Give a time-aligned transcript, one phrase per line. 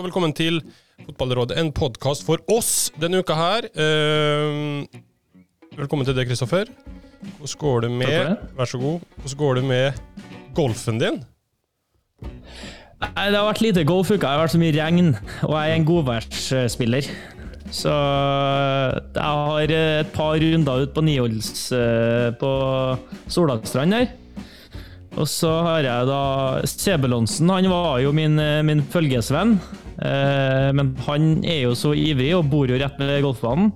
[0.00, 0.62] og velkommen til
[1.04, 3.66] Fotballrådet, en podkast for oss denne uka her.
[3.76, 4.86] Uh,
[5.76, 6.70] velkommen til deg, Kristoffer.
[7.36, 9.02] Hvordan går det med Vær så god.
[9.20, 9.98] Hvordan går det med
[10.56, 11.18] golfen din?
[12.20, 14.22] Nei, Det har vært lite golfuke.
[14.22, 15.10] Det har vært så mye regn,
[15.44, 17.10] og jeg er en godværsspiller.
[17.70, 22.54] Så jeg har et par runder ut på niholds eh, på
[23.28, 24.08] Solakstrand her.
[25.20, 26.24] Og så har jeg da
[26.64, 27.52] Sebelonsen.
[27.52, 29.58] Han var jo min, min følgesvenn.
[30.00, 33.72] Eh, men han er jo så ivrig og bor jo rett ved golfbanen.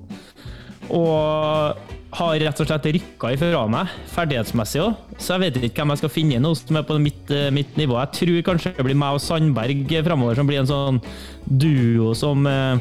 [0.93, 5.01] Og har rett og slett rykka ifra meg, ferdighetsmessig òg.
[5.19, 7.99] Så jeg vet ikke hvem jeg skal finne nå som er på mitt, mitt, nivå.
[8.05, 11.03] Jeg tror kanskje det blir meg og Sandberg framover som blir en sånn
[11.49, 12.79] duo som eh,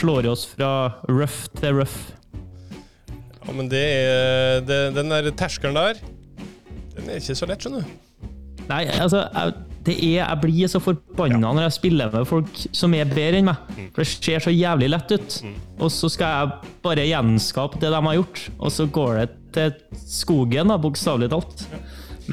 [0.00, 0.72] slår oss fra
[1.10, 2.00] rough til rough.
[3.42, 5.98] Ja, men det er det, Den der terskelen der
[6.92, 8.28] den er ikke så lett, skjønner du.
[8.68, 11.54] Nei, altså jeg, det er, jeg blir så forbanna ja.
[11.56, 13.70] når jeg spiller med folk som er bedre enn meg.
[13.74, 13.88] Mm.
[13.94, 15.38] For det ser så jævlig lett ut.
[15.42, 15.56] Mm.
[15.82, 19.98] Og så skal jeg bare gjenskape det de har gjort, og så går det til
[20.06, 21.66] skogen, bokstavelig talt.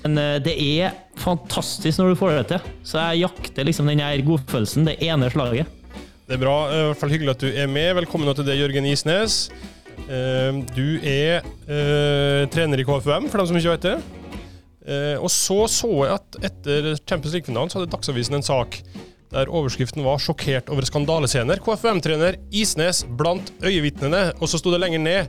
[0.03, 2.69] Men uh, det er fantastisk når du får det til.
[2.85, 5.73] Så jeg jakter liksom den her godfølelsen det ene slaget.
[6.29, 6.55] Det er bra.
[6.69, 7.95] I hvert fall hyggelig at du er med.
[7.97, 9.41] Velkommen til deg, Jørgen Isnes.
[10.05, 11.41] Uh, du er
[12.53, 13.97] trener i KFUM, for dem som ikke vet det.
[14.89, 18.81] Eh, og så så jeg at etter Champions League-finalen så hadde Dagsavisen en sak
[19.29, 21.61] der overskriften var 'Sjokkert over skandalescener'.
[21.61, 24.33] KFUM-trener Isnes blant øyevitnene.
[24.41, 25.27] Og så sto det lenger ned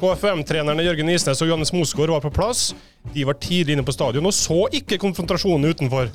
[0.00, 2.70] KFUM-trenerne Jørgen Isnes og Johannes Mosgaard var på plass.
[3.12, 6.08] De var tidlig inne på stadion og så ikke konfrontasjonen utenfor.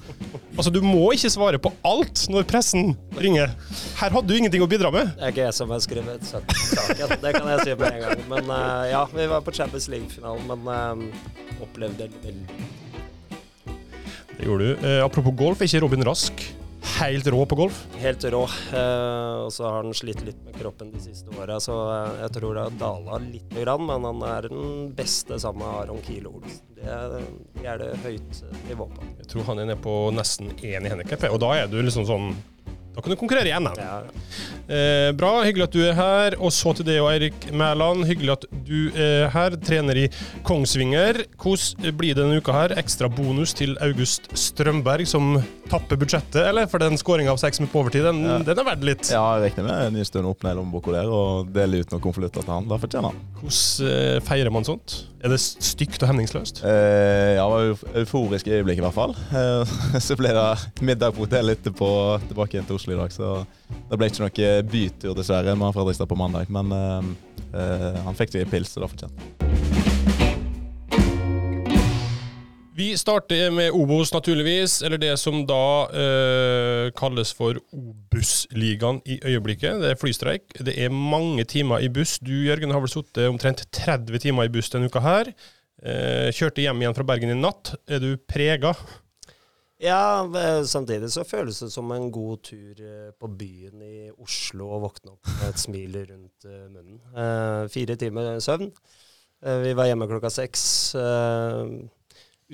[0.55, 3.51] Altså, Du må ikke svare på alt når pressen ringer.
[3.99, 5.11] Her hadde du ingenting å bidra med.
[5.17, 8.25] Det er ikke jeg som har skrevet saken, det kan jeg si med en gang.
[8.31, 12.84] Men uh, ja, vi var på Champions League-finalen, men uh, opplevde det veldig
[14.45, 14.87] det gjorde du.
[14.87, 16.43] Eh, apropos golf, er ikke Robin Rask
[16.99, 17.79] helt rå på golf?
[17.97, 18.43] Helt rå.
[18.77, 22.35] Eh, og så har han slitt litt med kroppen de siste åra, så eh, jeg
[22.37, 26.35] tror det har dala litt, grann, men han er den beste sammen med Aron Kilo
[26.37, 26.61] Olsen.
[26.77, 26.99] Det,
[27.57, 29.07] det er det høyt nivå på.
[29.23, 32.05] Jeg tror han er nede på nesten én i handikap, og da er du liksom
[32.05, 32.35] sånn
[32.95, 33.75] da kan du konkurrere i NM.
[33.77, 33.97] Ja.
[34.65, 36.37] Eh, bra, hyggelig at du er her.
[36.39, 38.05] Og så til det og Eirik Mæland.
[38.07, 39.57] Hyggelig at du er her.
[39.65, 40.07] Trener i
[40.47, 41.25] Kongsvinger.
[41.35, 42.77] Hvordan blir det denne uka her?
[42.79, 45.35] Ekstra bonus til August Strømberg, som
[45.69, 46.69] tapper budsjettet, eller?
[46.69, 48.37] For den skåringa av seks minutter på overtid, den, ja.
[48.45, 49.09] den er verdt litt.
[49.11, 51.93] Ja, jeg regner med en ny stund opp ned i lommeboka der og dele ut
[51.93, 52.69] noen konvolutter til han.
[52.69, 53.23] Da fortjener han.
[53.41, 54.99] Hvordan eh, feirer man sånt?
[55.25, 56.61] Er det stygt og hemningsløst?
[56.69, 59.15] Eh, ja, det var euforisk øyeblikk i hvert fall.
[59.33, 60.45] Eh, så ble det
[60.85, 61.89] middag på hotellet etterpå,
[62.29, 63.31] tilbake igjen til Oslo I dag, så
[63.89, 66.51] det ble ikke noe bytur, dessverre, med Fredrikstad på mandag.
[66.53, 69.55] Men uh, han fikk seg en pils, så det fortjente fortjent.
[72.75, 79.79] Vi starter med Obos, naturligvis, eller det som da uh, kalles for Obus-ligaen i øyeblikket.
[79.79, 80.57] Det er flystreik.
[80.59, 82.17] Det er mange timer i buss.
[82.19, 85.31] Du Jørgen har vel sittet omtrent 30 timer i buss denne uka her.
[85.79, 87.77] Uh, kjørte hjem igjen fra Bergen i natt.
[87.87, 88.75] Er du prega?
[89.83, 90.23] Ja,
[90.63, 95.17] samtidig så føles det som en god tur eh, på byen i Oslo å våkne
[95.17, 97.01] opp med et smil rundt eh, munnen.
[97.11, 98.71] Eh, fire timer søvn.
[99.43, 100.63] Eh, vi var hjemme klokka seks.
[100.95, 101.75] Eh,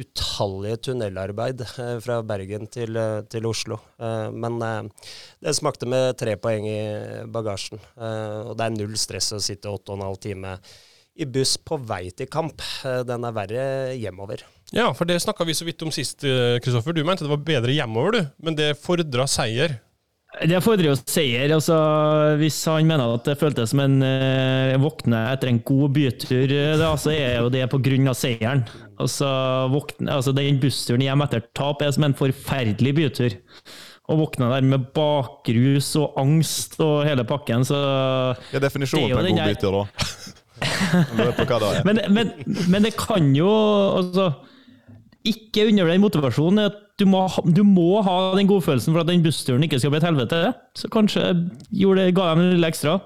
[0.02, 2.98] utallige tunnelarbeid eh, fra Bergen til,
[3.30, 3.78] til Oslo.
[4.32, 4.58] men
[5.44, 6.80] det smakte med tre poeng i
[7.28, 7.82] bagasjen.
[8.00, 10.56] og det er null stress å sitte åtte og en halv time
[11.20, 12.64] i buss på vei til kamp.
[12.82, 13.66] den er verre
[14.00, 14.46] hjemover.
[14.72, 16.24] Ja, for det snakka vi så vidt om sist,
[16.64, 16.96] Kristoffer.
[16.96, 18.22] Du mente det var bedre hjemover, du.
[18.46, 19.82] Men det fordra seier.
[20.32, 21.52] Det fordrer jo seier.
[21.52, 21.76] altså
[22.40, 26.78] Hvis han mener at det føltes som en eh, våkne etter en god bytur, eh,
[26.80, 28.14] da, så er jo det pga.
[28.16, 28.64] seieren.
[29.02, 29.28] Altså,
[29.74, 33.36] våkne, altså Den bussturen hjem etter tap er som en forferdelig bytur.
[34.08, 37.82] Å våkne der med bakrus og angst og hele pakken, så
[38.52, 39.84] Det er definisjonen på en god bytur, da?
[41.88, 42.34] men, men,
[42.70, 43.50] men det kan jo
[43.98, 44.28] altså
[45.28, 46.66] ikke undervurder motivasjonen.
[46.72, 50.02] at du må, du må, ha den godfølelsen for at den bussturen ikke skal bli
[50.02, 50.42] et helvete.
[50.78, 51.24] Så kanskje
[51.74, 53.00] gjorde det, ga dem lille ekstra.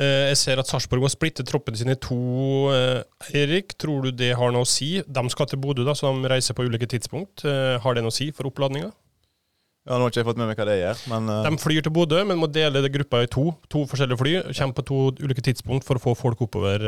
[0.00, 2.20] Eh, jeg ser at Sarpsborg har splittet troppen sin i to.
[2.72, 3.02] Eh,
[3.42, 5.00] Erik, tror du det har noe å si?
[5.02, 7.44] De skal til Bodø, da, så de reiser på ulike tidspunkt.
[7.44, 8.92] Eh, har det noe å si for oppladninga?
[9.88, 11.02] Ja, Nå har ikke jeg fått med meg hva det gjør.
[11.10, 11.40] Men, uh...
[11.48, 13.48] De flyr til Bodø, men må dele gruppa i to.
[13.72, 14.34] To forskjellige fly.
[14.52, 16.84] Kommer på to ulike tidspunkt for å få folk oppover.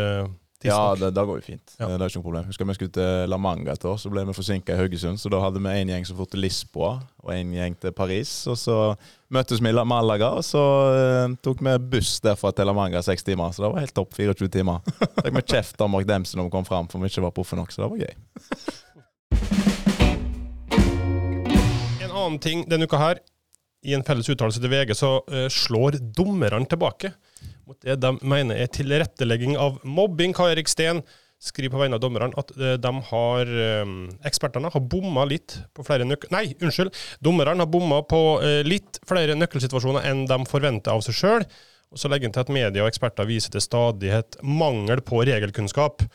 [0.64, 1.74] Ja, det, det går jo fint.
[1.78, 1.88] Ja.
[1.90, 2.46] Det er ikke noe problem.
[2.50, 5.20] Husker vi skulle til La Manga et år, så ble vi forsinka i Haugesund.
[5.20, 6.92] Så da hadde vi en gjeng som dro til Lisboa,
[7.24, 8.30] og en gjeng til Paris.
[8.50, 8.76] Og så
[9.32, 10.62] møttes vi i Malaga, og så
[10.92, 13.54] uh, tok vi buss derfra til La Manga seks timer.
[13.54, 14.14] Så det var helt topp.
[14.18, 14.84] 24 timer.
[15.22, 17.58] Fikk vi kjeft av Mark Dempsey når vi kom fram, for vi ikke var proffe
[17.58, 17.72] nok.
[17.72, 18.14] Så det var gøy.
[22.02, 23.22] En annen ting denne uka her.
[23.82, 27.10] i en felles uttalelse til VG så uh, slår dommerne tilbake
[27.72, 30.34] mot det de mener er tilrettelegging av mobbing.
[30.36, 31.02] Kai Erik Steen
[31.42, 33.92] skriver på vegne av dommerne at eh, de har, eh,
[34.28, 36.30] ekspertene har bomma litt på flere nøkkel...
[36.34, 36.94] Nei, unnskyld.
[37.24, 41.46] Dommerne har bomma på eh, litt flere nøkkelsituasjoner enn de forventer av seg sjøl.
[41.92, 46.06] Og så legger han til at media og eksperter viser til stadighet mangel på regelkunnskap.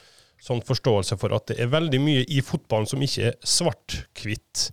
[0.41, 4.69] Sånn forståelse for at det er veldig mye i fotballen som ikke er svart-hvitt.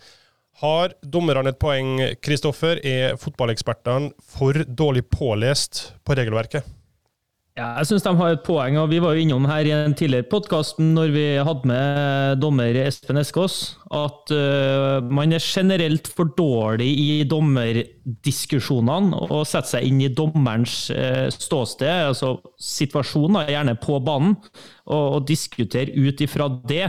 [0.65, 2.79] Har dommerne et poeng, Kristoffer?
[2.89, 6.65] Er fotballekspertene for dårlig pålest på regelverket?
[7.55, 9.93] Ja, jeg syns de har et poeng, og vi var jo innom her i en
[9.95, 16.33] tidligere podkast når vi hadde med dommer Espen Eskås, at uh, man er generelt for
[16.35, 24.01] dårlig i dommerdiskusjonene og setter seg inn i dommerens uh, ståsted, altså situasjonen, gjerne på
[24.03, 24.35] banen,
[24.89, 26.89] og, og diskutere ut ifra det.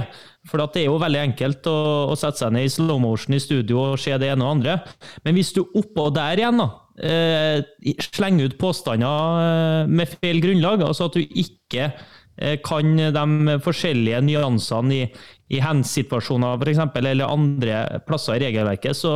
[0.50, 1.76] For det er jo veldig enkelt å,
[2.10, 4.80] å sette seg ned i slow motion i studio og se det ene og andre.
[5.22, 6.72] Men hvis du oppå der igjen, da
[7.02, 7.64] eh,
[8.02, 10.84] slenge ut påstander eh, med feil grunnlag.
[10.86, 11.90] Altså at du ikke
[12.38, 15.02] eh, kan de forskjellige nyansene i,
[15.56, 19.16] i hands-situasjoner f.eks., eller andre plasser i regelverket, så,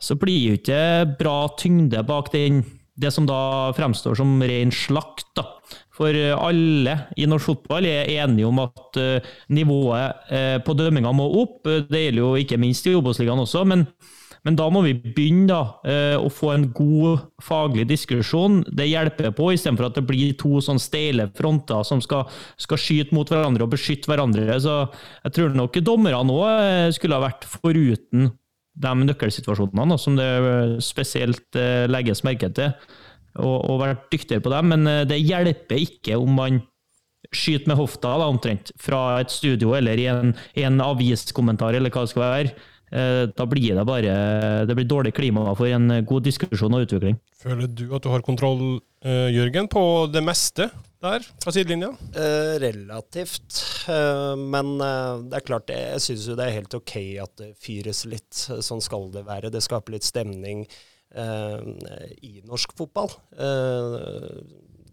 [0.00, 0.82] så blir jo ikke
[1.20, 2.62] bra tyngde bak den,
[3.00, 5.30] det som da fremstår som ren slakt.
[5.38, 5.46] da.
[6.00, 8.96] For alle i norsk fotball er enige om at
[9.52, 11.68] nivået på dømminga må opp.
[11.68, 13.66] Det gjelder jo ikke minst i Obos-ligaen også.
[13.68, 13.84] men
[14.46, 18.62] men da må vi begynne da, eh, å få en god faglig diskusjon.
[18.72, 22.24] Det hjelper på, istedenfor at det blir to sånn steile fronter som skal,
[22.60, 24.56] skal, skyte mot hverandre og beskytte hverandre.
[24.64, 24.78] Så
[25.26, 28.30] jeg tror nok dommerne òg eh, skulle ha vært foruten
[28.80, 30.30] de nøkkelsituasjonene som det
[30.86, 32.72] spesielt eh, legges merke til,
[33.36, 34.72] og, og vært dyktigere på dem.
[34.72, 36.62] Men det hjelper ikke om man
[37.30, 40.32] skyter med hofta da, omtrent, fra et studio eller i en,
[40.64, 42.69] en aviskommentar eller hva det skal være.
[42.90, 44.14] Eh, da blir det bare
[44.66, 47.18] det blir dårlig klima for en god diskusjon og utvikling.
[47.38, 50.66] Føler du at du har kontroll, uh, Jørgen, på det meste
[51.00, 51.92] der fra sidelinja?
[52.10, 53.62] Eh, relativt.
[53.86, 54.74] Uh, men
[55.30, 58.34] det er klart, jeg syns jo det er helt OK at det fyres litt.
[58.34, 59.52] Sånn skal det være.
[59.54, 60.66] Det skaper litt stemning
[61.10, 63.08] i norsk fotball.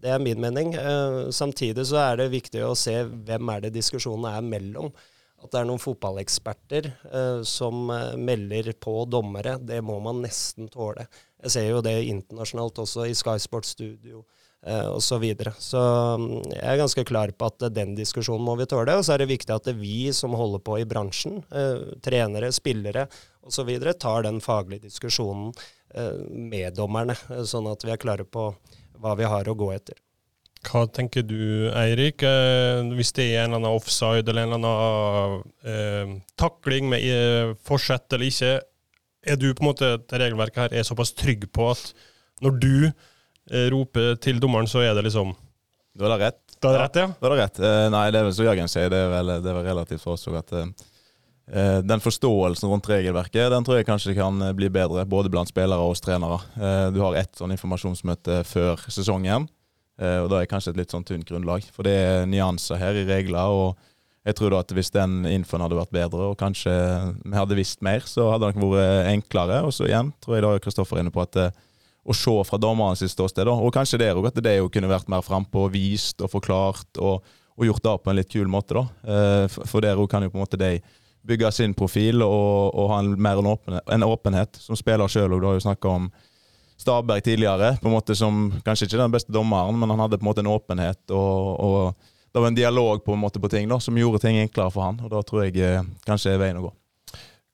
[0.02, 0.72] det er min mening.
[1.30, 4.90] samtidig så er det viktig å se hvem er det diskusjonen er mellom.
[5.38, 10.70] At det er noen fotballeksperter eh, som eh, melder på dommere, det må man nesten
[10.72, 11.06] tåle.
[11.44, 14.24] Jeg ser jo det internasjonalt også, i Sky Sports Studio
[14.66, 15.06] eh, osv.
[15.08, 15.52] Så, videre.
[15.58, 15.80] så
[16.18, 18.98] mm, jeg er ganske klar på at den diskusjonen må vi tåle.
[18.98, 22.50] Og så er det viktig at er vi som holder på i bransjen, eh, trenere,
[22.54, 23.06] spillere
[23.46, 25.52] osv., tar den faglige diskusjonen
[25.94, 28.50] eh, med dommerne, eh, sånn at vi er klare på
[28.98, 30.02] hva vi har å gå etter.
[30.66, 34.72] Hva tenker du, Eirik, eh, hvis det er en eller annen offside eller en eller
[34.72, 38.56] annen eh, takling med eh, forsett eller ikke?
[39.28, 41.92] Er du på en måte, det regelverket her er såpass trygg på at
[42.44, 45.34] når du eh, roper til dommeren, så er det liksom
[45.98, 46.44] Da er det rett.
[46.58, 47.08] Da er det rett, ja?
[47.14, 47.60] Da er det rett.
[47.62, 50.02] Eh, nei, det er vel som Jørgen sier, det er vel, det er vel relativt
[50.04, 54.68] for oss òg at eh, den forståelsen rundt regelverket den tror jeg kanskje kan bli
[54.74, 56.42] bedre, både blant spillere og oss trenere.
[56.92, 59.46] Du har ett sånn informasjonsmøte før sesongen.
[59.98, 61.66] Eh, og da er kanskje et litt sånn tynt grunnlag.
[61.74, 63.50] For det er nyanser her i regler.
[63.50, 63.78] og
[64.28, 66.72] jeg tror da at Hvis den infoen hadde vært bedre, og kanskje
[67.24, 69.62] vi hadde visst mer, så hadde det nok vært enklere.
[69.64, 71.50] Og så igjen tror jeg da Kristoffer er inne på at eh,
[72.08, 75.66] å se fra dommerens ståsted, og kanskje det òg, at det kunne vært mer frampå,
[75.72, 77.24] vist og forklart, og,
[77.56, 78.78] og, gjort det på en litt kul måte.
[78.78, 78.84] da.
[79.04, 80.78] Eh, for der kan jo på en måte de
[81.28, 85.34] bygge sin profil og, og ha en, mer en åpenhet, en åpenhet som spiller sjøl
[85.36, 85.40] òg.
[85.40, 86.08] Du har jo snakka om
[86.78, 90.24] Stabberg tidligere, på en måte som kanskje ikke den beste dommeren, men han hadde på
[90.24, 91.02] en måte en åpenhet.
[91.10, 94.36] og, og det var en dialog på en måte på ting da, som gjorde ting
[94.38, 96.74] enklere for han, og Da tror jeg eh, kanskje er veien å gå.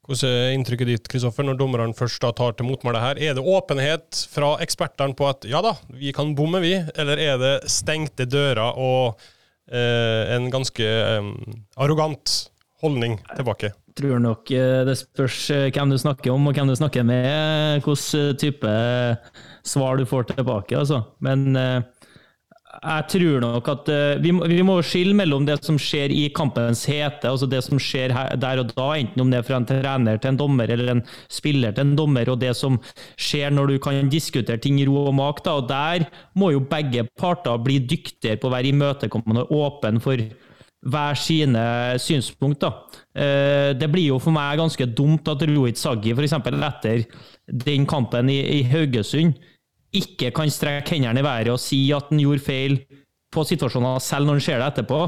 [0.05, 3.17] Hvordan er inntrykket ditt Kristoffer, når dommerne først da tar til motmæle her?
[3.17, 6.75] Er det åpenhet fra ekspertene på at ja da, vi kan bomme, vi?
[7.01, 9.23] Eller er det stengte dører og
[9.73, 11.31] eh, en ganske eh,
[11.81, 12.35] arrogant
[12.85, 13.73] holdning tilbake?
[13.99, 17.85] Tror nok eh, det spørs eh, hvem du snakker om og hvem du snakker med,
[17.85, 18.79] hvilken eh, type
[19.65, 20.77] svar du får tilbake.
[20.77, 21.05] Altså.
[21.25, 23.89] Men jeg tror nok at
[24.21, 28.61] vi må, skille mellom det som skjer i kampens hete, altså det som skjer der
[28.61, 31.73] og da, enten om det er fra en trener til en dommer eller en spiller
[31.73, 32.81] til en dommer, og det som
[33.15, 35.45] skjer når du kan diskutere ting i ro og mak.
[35.47, 40.03] Da, og Der må jo begge parter bli dyktigere på å være imøtekommende og åpen
[40.03, 40.27] for
[40.85, 41.65] hver sine
[42.01, 42.61] synspunkt.
[42.65, 42.71] Da.
[43.17, 46.37] Eh, det blir jo for meg ganske dumt at Rohit Saggi f.eks.
[46.37, 47.05] etter
[47.65, 49.35] den kampen i, i, Haugesund
[49.95, 52.79] ikke kan strekke hendene i været og si at han gjorde feil
[53.35, 55.03] på situasjoner, selv når han ser det etterpå.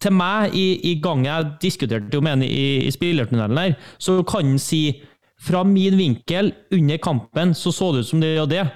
[0.00, 4.52] Til meg, i, i gang jeg diskuterte med ham i, i spillertunnelen her, så kan
[4.52, 4.82] han si
[5.40, 8.66] fra min vinkel under kampen så så det ut som det og det.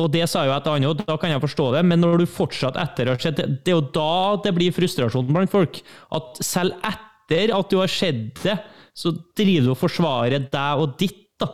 [0.00, 2.26] Og det sa jo et annet, og da kan jeg forstå det, men når du
[2.30, 5.80] fortsatt etter har sett det, det er jo da det blir frustrasjon blant folk.
[6.16, 8.56] At selv etter at du har sett det,
[8.96, 11.26] så driver du og forsvarer deg og ditt.
[11.40, 11.52] da.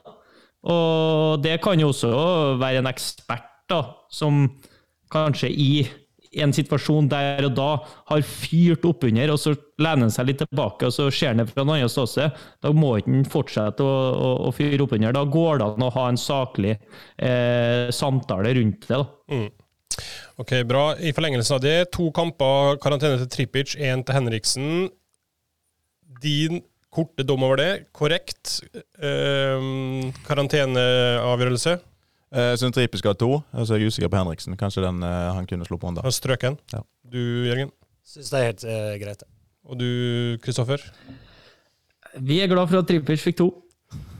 [0.66, 2.10] Og det kan jo også
[2.58, 4.46] være en ekspert da, som
[5.12, 5.70] kanskje i
[6.42, 7.68] en situasjon der og da
[8.10, 11.48] har fyrt oppunder, og så lener han seg litt tilbake og så ser han det
[11.50, 12.40] fra en annen ståsted.
[12.64, 15.14] Da må ikke fortsette å, å, å fyre oppunder.
[15.16, 19.00] Da går det an å ha en saklig eh, samtale rundt det.
[19.00, 19.06] da.
[19.32, 19.48] Mm.
[20.42, 20.86] Ok, bra.
[21.00, 24.88] I forlengelsen av det, to kamper, karantene til Trippic, én til Henriksen.
[26.22, 28.58] Din korte dom over det, korrekt.
[28.76, 29.68] Eh,
[30.28, 31.78] karanteneavgjørelse.
[32.34, 34.56] Eh, Jeg syns Tripe skal ha to, og så er jeg usikker på Henriksen.
[34.58, 36.06] Kanskje den eh, han kunne slå på en da.
[36.10, 36.58] Strøken.
[36.74, 36.82] Ja.
[37.06, 37.70] Du, Jørgen.
[38.06, 39.22] Syns det er helt uh, greit.
[39.66, 39.86] Og du,
[40.42, 40.82] Kristoffer.
[42.22, 43.48] Vi er glad for at Trippers fikk to.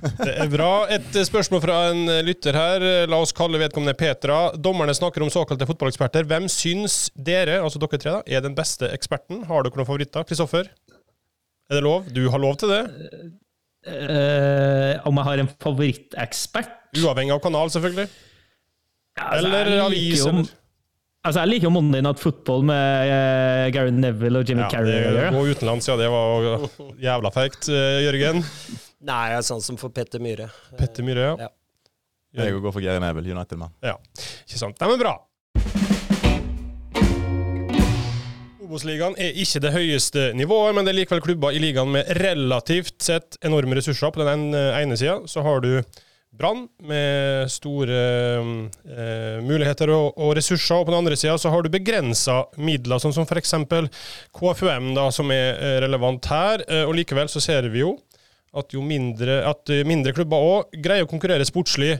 [0.06, 0.86] Det er bra.
[0.92, 2.84] Et eh, spørsmål fra en eh, lytter her.
[3.10, 4.52] La oss kalle vedkommende Petra.
[4.58, 6.26] Dommerne snakker om såkalte fotballeksperter.
[6.30, 9.44] Hvem syns dere, altså dere tre, da, er den beste eksperten?
[9.50, 10.26] Har dere noen favoritter?
[10.28, 10.70] Kristoffer?
[11.66, 12.06] Er det lov?
[12.14, 12.82] Du har lov til det?
[13.86, 16.85] Uh, om jeg har en favorittekspert?
[17.02, 18.06] Uavhengig av kanal, selvfølgelig.
[19.16, 20.54] Ja, altså, Eller avis, eller
[21.26, 25.30] Altså, jeg liker jo Monday Night Football med uh, Gary Neville og Jimmy ja, Carrey.
[25.34, 25.96] Gå utenlands, ja.
[25.98, 26.66] Det var
[27.02, 27.66] jævla feigt.
[27.66, 28.44] uh, Jørgen?
[29.06, 30.46] Nei, jeg er sånn som for Petter Myhre.
[30.78, 31.48] Petter Myhre, ja.
[32.36, 32.44] Ja.
[32.44, 33.74] Jeg går for Gary Neville, United-mann.
[33.82, 33.96] ja.
[34.46, 34.78] Ikke sant.
[34.78, 35.16] Nei, men bra.
[38.66, 42.98] Obos-ligaen er ikke det høyeste nivået, men det er likevel klubber i ligaen med relativt
[43.02, 44.14] sett enorme ressurser.
[44.14, 45.72] På den ene, ene sida så har du
[46.36, 51.64] Brann med store eh, muligheter og, og ressurser, og på den andre sida så har
[51.64, 53.54] du begrensa midler, sånn som f.eks.
[54.36, 56.64] KFUM, da, som er eh, relevant her.
[56.68, 57.96] Eh, og likevel så ser vi jo
[58.56, 61.96] at jo mindre, at eh, mindre klubber òg greier å konkurrere sportslig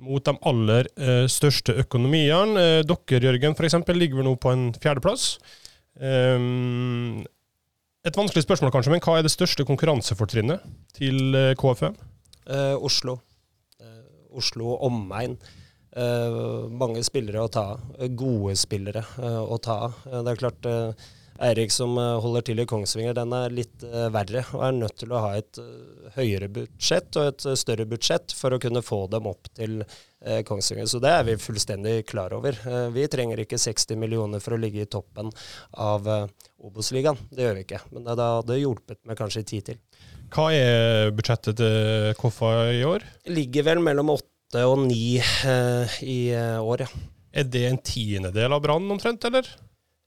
[0.00, 2.68] mot de aller eh, største økonomiene.
[2.80, 5.34] Eh, dere, Jørgen, f.eks., ligger vel nå på en fjerdeplass.
[6.00, 7.20] Um,
[8.06, 10.64] et vanskelig spørsmål, kanskje, men hva er det største konkurransefortrinnet
[10.96, 11.98] til eh, KFUM?
[12.48, 13.18] Eh, Oslo.
[14.36, 15.38] Oslo og omegn.
[15.90, 17.72] Eh, mange spillere å ta.
[17.98, 19.96] Eh, Gode spillere eh, å ta av.
[20.06, 20.68] Det er klart
[21.40, 23.80] Eirik som holder til i Kongsvinger, den er litt
[24.12, 24.42] verre.
[24.52, 25.56] Og er nødt til å ha et
[26.18, 29.78] høyere budsjett og et større budsjett for å kunne få dem opp til
[30.20, 30.84] Kongsvinger.
[30.84, 32.60] Så det er vi fullstendig klar over.
[32.92, 35.32] Vi trenger ikke 60 millioner for å ligge i toppen
[35.80, 36.12] av
[36.60, 37.24] Obos-ligaen.
[37.32, 37.80] Det gjør vi ikke.
[37.88, 39.80] Men det hadde hjulpet med kanskje ti til.
[40.30, 43.02] Hva er budsjettet til Koffa i år?
[43.34, 47.08] Ligger vel mellom åtte og ni eh, i eh, år, ja.
[47.34, 49.48] Er det en tiendedel av Brann omtrent, eller?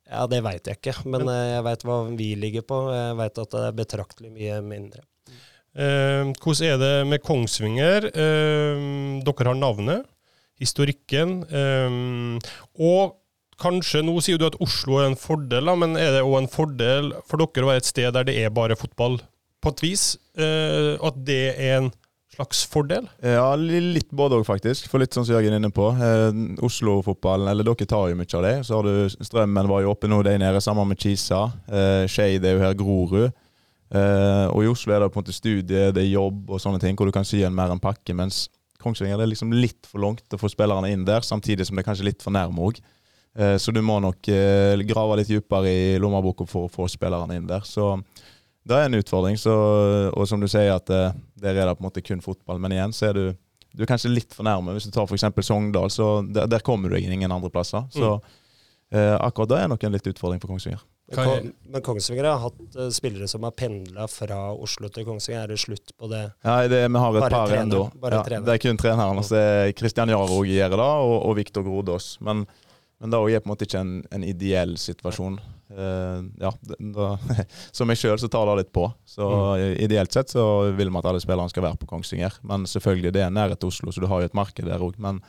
[0.08, 2.80] Ja, det veit jeg ikke, men eh, jeg veit hva vi ligger på.
[2.96, 5.04] Jeg veit at det er betraktelig mye mindre.
[5.76, 8.08] Eh, hvordan er det med Kongsvinger?
[8.14, 10.08] Dere har navnet,
[10.62, 11.42] historikken,
[12.80, 13.18] og
[13.60, 17.12] kanskje Nå sier du at Oslo er en fordel, men er det òg en fordel
[17.28, 19.20] for dere å være et sted der det er bare fotball,
[19.64, 20.08] på et vis?
[20.38, 21.92] Uh, at det er en
[22.34, 23.08] slags fordel?
[23.22, 24.88] Ja, litt både òg, faktisk.
[24.90, 25.92] For litt sånn som Jørgen er inne på.
[25.94, 28.56] Eh, Oslo-fotballen, eller dere tar jo mye av det.
[28.66, 31.46] Så har du Strømmen var jo oppe nå, de nede, sammen med Kisa.
[31.70, 33.30] Eh, Skeid er jo her, Grorud.
[33.94, 36.82] Eh, og i Oslo er det på en måte studie, det er jobb og sånne
[36.82, 38.16] ting, hvor du kan sy en mer en pakke.
[38.18, 38.48] Mens
[38.82, 41.86] Kongsvinger det er liksom litt for langt å få spillerne inn der, samtidig som det
[41.86, 42.82] er kanskje litt for nærme òg.
[43.38, 47.38] Eh, så du må nok eh, grave litt dypere i lommeboka for å få spillerne
[47.38, 47.62] inn der.
[47.66, 47.94] Så
[48.64, 49.38] det er en utfordring.
[49.40, 49.54] Så,
[50.14, 51.04] og som du sier, at det
[51.44, 52.62] der er det på en måte kun fotball.
[52.64, 53.26] Men igjen så er du,
[53.74, 54.76] du er kanskje litt for nærme.
[54.78, 55.28] Hvis du tar f.eks.
[55.44, 57.84] Sogndal, så der, der kommer du ingen andre plasser.
[57.94, 58.16] Så
[58.94, 60.84] eh, akkurat det er nok en litt utfordring for Kongsvinger.
[61.12, 65.44] Men, Kan men Kongsvinger har hatt eh, spillere som har pendla fra Oslo til Kongsvinger.
[65.44, 66.24] Er det slutt på det?
[66.48, 67.82] Nei, det, vi har et Bare par ennå.
[68.00, 69.20] Ja, det er kun treneren.
[69.20, 72.14] Altså, Christian Kristian Jarog gjør det, og, og Viktor Grodås.
[72.24, 72.46] Men,
[73.04, 75.42] men det er på en måte ikke en, en ideell situasjon.
[75.74, 76.52] Eh, ja,
[76.96, 77.08] da,
[77.78, 78.88] Som jeg sjøl så tar det litt på.
[79.06, 79.28] Så
[79.82, 82.40] Ideelt sett så vil vi at alle spillerne skal være på Kongsvinger.
[82.48, 85.00] Men selvfølgelig, det er nærhet til Oslo, så du har jo et marked der òg.
[85.02, 85.22] Men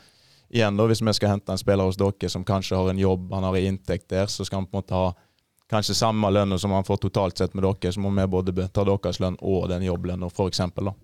[0.52, 3.30] igjen, da, hvis vi skal hente en spiller hos dere som kanskje har en jobb,
[3.34, 5.14] han har en inntekt der, så skal han på en måte ha
[5.72, 8.84] kanskje samme lønn som han får totalt sett med dere, så må vi både ta
[8.86, 10.62] deres lønn og den jobblønna, f.eks.
[10.76, 10.94] da.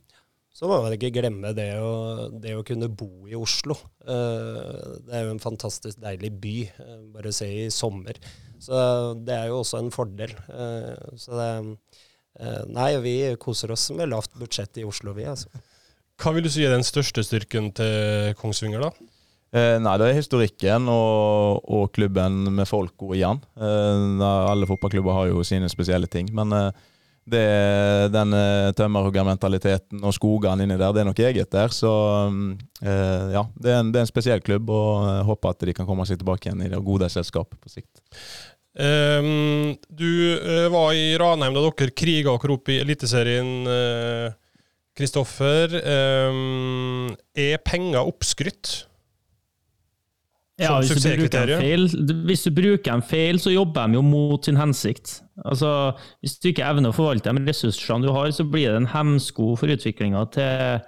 [0.61, 3.77] Så må man ikke glemme det å, det å kunne bo i Oslo.
[4.03, 6.55] Eh, det er jo en fantastisk deilig by.
[6.67, 8.19] eh, bare se i sommer.
[8.61, 8.81] Så
[9.27, 10.35] det er jo også en fordel.
[10.53, 11.51] Eh, så det
[12.41, 15.49] eh, Nei, vi koser oss med lavt budsjett i Oslo, vi, altså.
[16.21, 19.11] Hva vil du si er den største styrken til Kongsvinger, da?
[19.51, 23.41] Eh, nei, det er historikken og, og klubben med folk og igjen.
[23.59, 26.29] Eh, alle fotballklubber har jo sine spesielle ting.
[26.37, 26.69] Men eh,
[27.31, 27.45] det,
[28.15, 31.73] den uh, tømmerhuggermentaliteten og skogene inni der, det er nok eget der.
[31.75, 31.91] Så
[32.83, 35.77] eh, ja, det er, en, det er, en, spesiell klubb, og jeg håper at de
[35.77, 38.03] kan komme seg tilbake igjen i det gode selskapet på sikt.
[38.81, 43.51] Um, du uh, var i Ranheim da dere kriga dere opp i Eliteserien.
[45.01, 45.75] Kristoffer,
[46.29, 48.90] um, er penger oppskrytt?
[50.61, 51.27] Ja, hvis du,
[51.57, 51.87] feil,
[52.29, 55.21] hvis du, bruker en feil, så jobber de jo mot sin hensikt.
[55.49, 58.91] Altså, Hvis du ikke evner å forvalte de ressursene du har, så blir det en
[58.93, 60.83] hemsko for utviklinga til,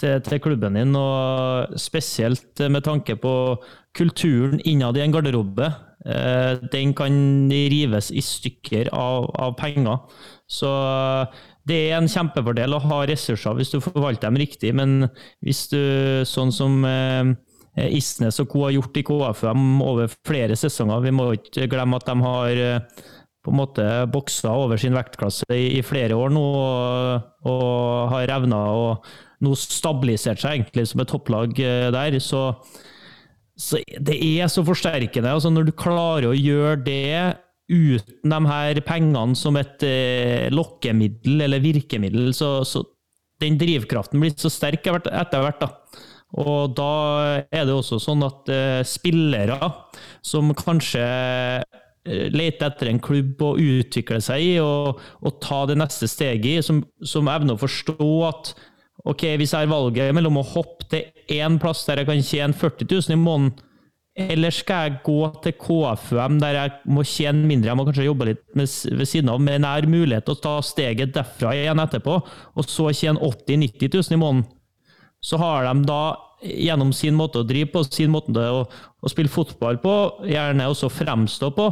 [0.00, 0.96] til, til, klubben din.
[0.96, 3.34] Og spesielt med tanke på
[3.98, 5.68] kulturen innad i en garderobe.
[6.08, 10.00] Eh, den kan rives i stykker av, av penger.
[10.48, 10.70] Så
[11.68, 15.10] det er en kjempefordel å ha ressurser hvis du forvalter dem riktig, men
[15.44, 15.80] hvis du,
[16.28, 17.34] sånn som eh,
[17.94, 18.64] Isnes og co.
[18.66, 21.04] har gjort i KFM over flere sesonger.
[21.04, 23.06] Vi må ikke glemme at de har eh,
[23.44, 28.34] på en måte boksa over sin vektklasse i, i flere år nå, og, og har
[28.38, 28.84] evna å
[29.44, 32.18] nå stabilisert seg egentlig som et topplag eh, der.
[32.22, 32.42] Så,
[33.58, 35.32] så det er så forsterkende.
[35.32, 41.44] altså Når du klarer å gjøre det uten de her pengene som et eh, lokkemiddel
[41.46, 42.84] eller virkemiddel, så, så
[43.42, 45.62] den drivkraften blir så sterk etter hvert.
[45.62, 46.06] da.
[46.36, 46.92] Og da
[47.48, 49.56] er det også sånn at uh, spillere
[50.20, 51.04] som kanskje
[52.08, 56.50] lete leter etter en klubb å utvikle seg i og, og ta det neste steget
[56.50, 58.52] i, som, som, evner å forstå at
[59.04, 62.56] ok, hvis jeg har valget mellom å hoppe til én plass der jeg kan tjene
[62.56, 63.64] 40 000 i måneden,
[64.18, 68.30] eller skal jeg gå til KFUM der jeg må tjene mindre, jeg må kanskje jobbe
[68.32, 71.82] litt med, ved siden av, men jeg har mulighet til å ta steget derfra igjen
[71.84, 74.48] etterpå, og så tjene 80 000-90 000 i måneden
[75.20, 76.02] så har de da
[76.42, 79.94] gjennom sin måte å drive på, sin måte å, å spille fotball på,
[80.28, 81.66] gjerne også fremstå på,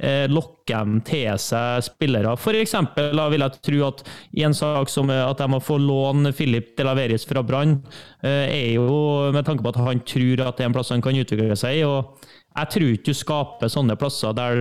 [0.00, 2.32] eh, lokker dem til seg spillere.
[2.36, 2.74] F.eks.
[2.96, 6.88] vil jeg tro at i en sak som at de må få låne Filip de
[6.88, 7.78] Laveris fra Brann,
[8.22, 11.04] eh, er jo med tanke på at han tror at det er en plass han
[11.04, 11.84] kan utvikle seg i.
[11.84, 12.16] og
[12.56, 14.60] jeg tror ikke du skaper sånne plasser der,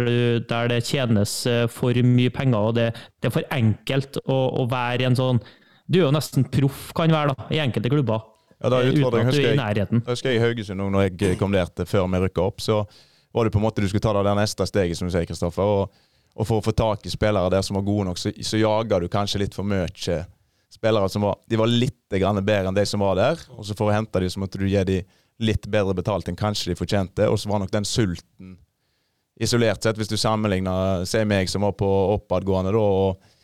[0.49, 2.89] der det tjenes eh, for mye penger, og det,
[3.23, 5.39] det er for enkelt å, å være en sånn
[5.85, 8.23] du er jo nesten proff, kan være, da, i enkelte klubber.
[8.61, 9.27] Ja, da er utfordring.
[9.27, 12.63] Husker jeg, husker jeg i Haugesund når jeg kom der til før vi rykka opp,
[12.63, 12.83] så
[13.35, 15.27] var det på en måte du skulle ta det der neste steget, som du sier,
[15.27, 15.73] Kristoffer.
[15.81, 18.61] Og, og, for å få tak i spillere der som var gode nok, så, så
[18.61, 19.89] jaga du kanskje litt for mye
[20.71, 23.91] spillere som var De var litt bedre enn de som var der, og så for
[23.91, 27.27] å hente dem, så måtte du gi dem litt bedre betalt enn kanskje de fortjente,
[27.27, 28.55] og så var nok den sulten
[29.35, 33.34] isolert sett, hvis du sammenligner Se meg som var på oppadgående da, og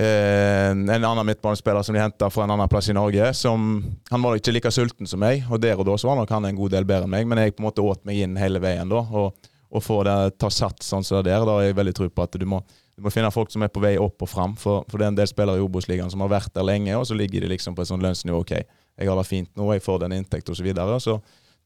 [0.00, 3.34] Eh, en annen midtbanespiller som de henta fra en annen plass i Norge.
[3.34, 6.30] Som, han var ikke like sulten som meg, og der og da så var nok
[6.32, 7.26] han en god del bedre enn meg.
[7.28, 10.14] Men jeg på en måte åt meg inn hele veien da, og, og få det,
[10.40, 11.44] ta sats sånn som det der.
[11.44, 12.62] Da har jeg veldig tro på at du må,
[12.96, 14.56] du må, finne folk som er på vei opp og fram.
[14.56, 17.04] For, for det er en del spillere i Obos-ligaen som har vært der lenge, og
[17.10, 18.40] så ligger de liksom på et sånt lønnsnivå.
[18.40, 20.62] Ok, jeg har det fint nå, jeg får den inntekt osv.
[20.62, 21.18] Så, videre, så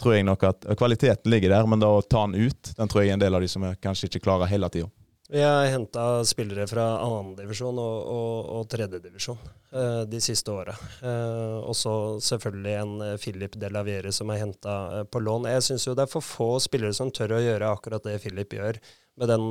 [0.03, 3.05] tror jeg nok at kvaliteten ligger der, men da å ta den ut, den tror
[3.05, 4.91] jeg er en del av de som kanskje ikke klarer hele tida.
[5.29, 9.39] Vi har henta spillere fra annendivisjon og, og, og tredjedivisjon
[9.73, 10.75] eh, de siste åra.
[11.01, 11.95] Eh, også
[12.27, 15.49] selvfølgelig en eh, Philip Delaviere som er henta eh, på lån.
[15.49, 18.53] Jeg syns jo det er for få spillere som tør å gjøre akkurat det Philip
[18.53, 18.83] gjør,
[19.17, 19.49] med den,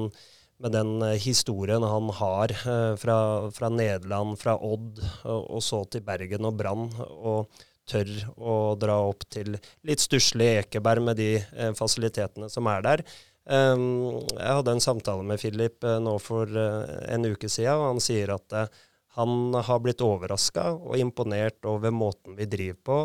[0.61, 3.17] med den eh, historien han har eh, fra,
[3.57, 6.89] fra, Nederland, fra Odd, og, og, så til Bergen og Brann.
[7.17, 8.07] og tør
[8.39, 11.33] å dra opp til litt stusslig Ekeberg med de
[11.75, 13.01] fasilitetene som er der.
[13.43, 17.89] Um, jeg hadde en samtale med Philip uh, nå for uh, en uke siden, og
[17.89, 18.83] han sier at uh,
[19.17, 22.95] han har blitt overraska og imponert over måten vi driver på,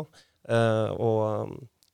[0.49, 1.51] og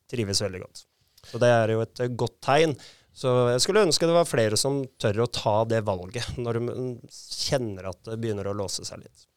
[0.08, 0.84] trives veldig godt.
[1.28, 2.78] Så det er jo et godt tegn.
[3.12, 6.78] Så jeg skulle ønske det var flere som tør å ta det valget, når de
[7.12, 9.28] kjenner at det begynner å låse seg litt.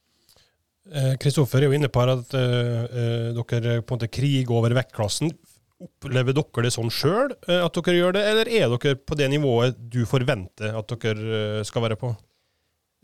[1.18, 5.34] Kristoffer er jo inne på at dere på en måte kriger over vektklassen.
[5.78, 9.28] Opplever dere det sånn sjøl, eh, at dere gjør det, eller er dere på det
[9.30, 12.10] nivået du forventer at dere eh, skal være på?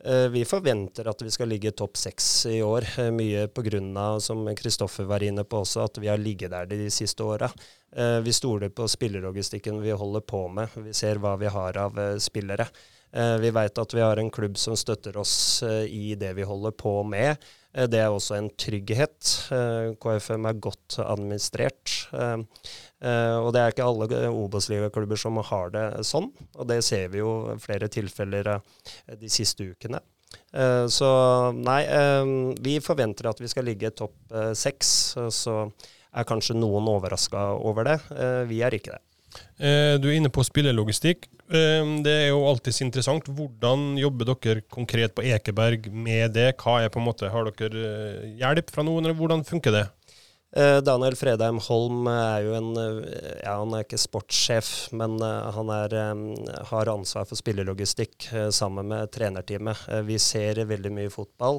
[0.03, 4.19] Eh, vi forventer at vi skal ligge topp seks i år, mye pga.
[4.21, 7.51] som Kristoffer var inne på også, at vi har ligget der de siste åra.
[7.95, 10.69] Vi stoler på spillelogistikken vi holder på med.
[10.75, 12.67] Vi ser hva vi har av spillere.
[13.39, 17.05] Vi vet at vi har en klubb som støtter oss i det vi holder på
[17.07, 17.39] med.
[17.75, 19.35] Eh, det er også en trygghet.
[19.55, 21.95] Eh, KFM er godt administrert.
[22.15, 22.39] Eh,
[23.05, 27.53] og det er ikke alle Obos-ligaklubber som har det sånn, og det ser vi jo
[27.61, 28.55] flere tilfeller
[29.21, 30.01] de siste ukene.
[30.89, 31.09] Så
[31.55, 31.83] nei,
[32.65, 34.89] vi forventer at vi skal ligge topp seks.
[35.37, 37.99] Så er kanskje noen overraska over det.
[38.49, 39.14] Vi er ikke det.
[39.59, 41.29] Eh, du er inne på spillelogistikk.
[41.49, 43.29] Eh, det er jo alltids interessant.
[43.31, 46.53] Hvordan jobber dere konkret på Ekeberg med det?
[46.61, 49.87] Hva er på en måte, Har dere eh, hjelp fra noen, eller hvordan funker det?
[50.55, 55.97] Daniel Fredheim Holm er jo en ja, Han er ikke sportssjef, men han er,
[56.71, 59.83] har ansvar for spillelogistikk sammen med trenerteamet.
[60.07, 61.59] Vi ser veldig mye fotball.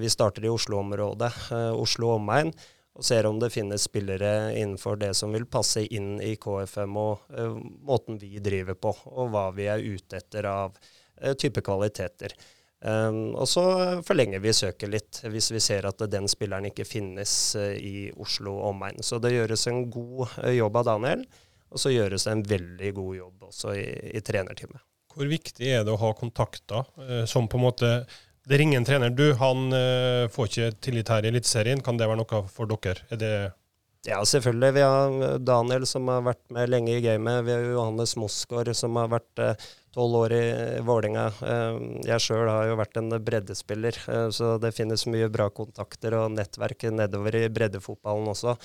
[0.00, 1.34] Vi starter i Oslo-området,
[1.76, 2.54] Oslo omegn
[2.92, 7.30] og ser om det finnes spillere innenfor det som vil passe inn i KFM og
[7.32, 7.56] uh,
[7.88, 12.36] måten vi driver på, og hva vi er ute etter av uh, type kvaliteter.
[12.82, 13.64] Um, og så
[14.04, 18.58] forlenger vi søket litt, hvis vi ser at den spilleren ikke finnes uh, i Oslo
[18.58, 19.00] og omegn.
[19.00, 21.24] Så det gjøres en god jobb av Daniel,
[21.72, 24.84] og så gjøres det en veldig god jobb også i, i trenerteamet.
[25.12, 26.86] Hvor viktig er det å ha kontakter
[27.28, 27.88] som på en måte
[28.48, 29.10] det ringer en trener.
[29.14, 31.82] Du, han uh, får ikke tillit her i Eliteserien.
[31.84, 33.04] Kan det være noe for dere?
[33.14, 33.34] Er det
[34.02, 34.72] ja, selvfølgelig.
[34.74, 37.44] Vi har Daniel som har vært med lenge i gamet.
[37.46, 40.46] Vi har Johannes Mosgaard som har vært eh, tolv år i
[40.82, 41.28] Vålinga.
[42.02, 43.98] Jeg sjøl har jo vært en breddespiller,
[44.34, 48.56] så det finnes mye bra kontakter og nettverk nedover i breddefotballen også.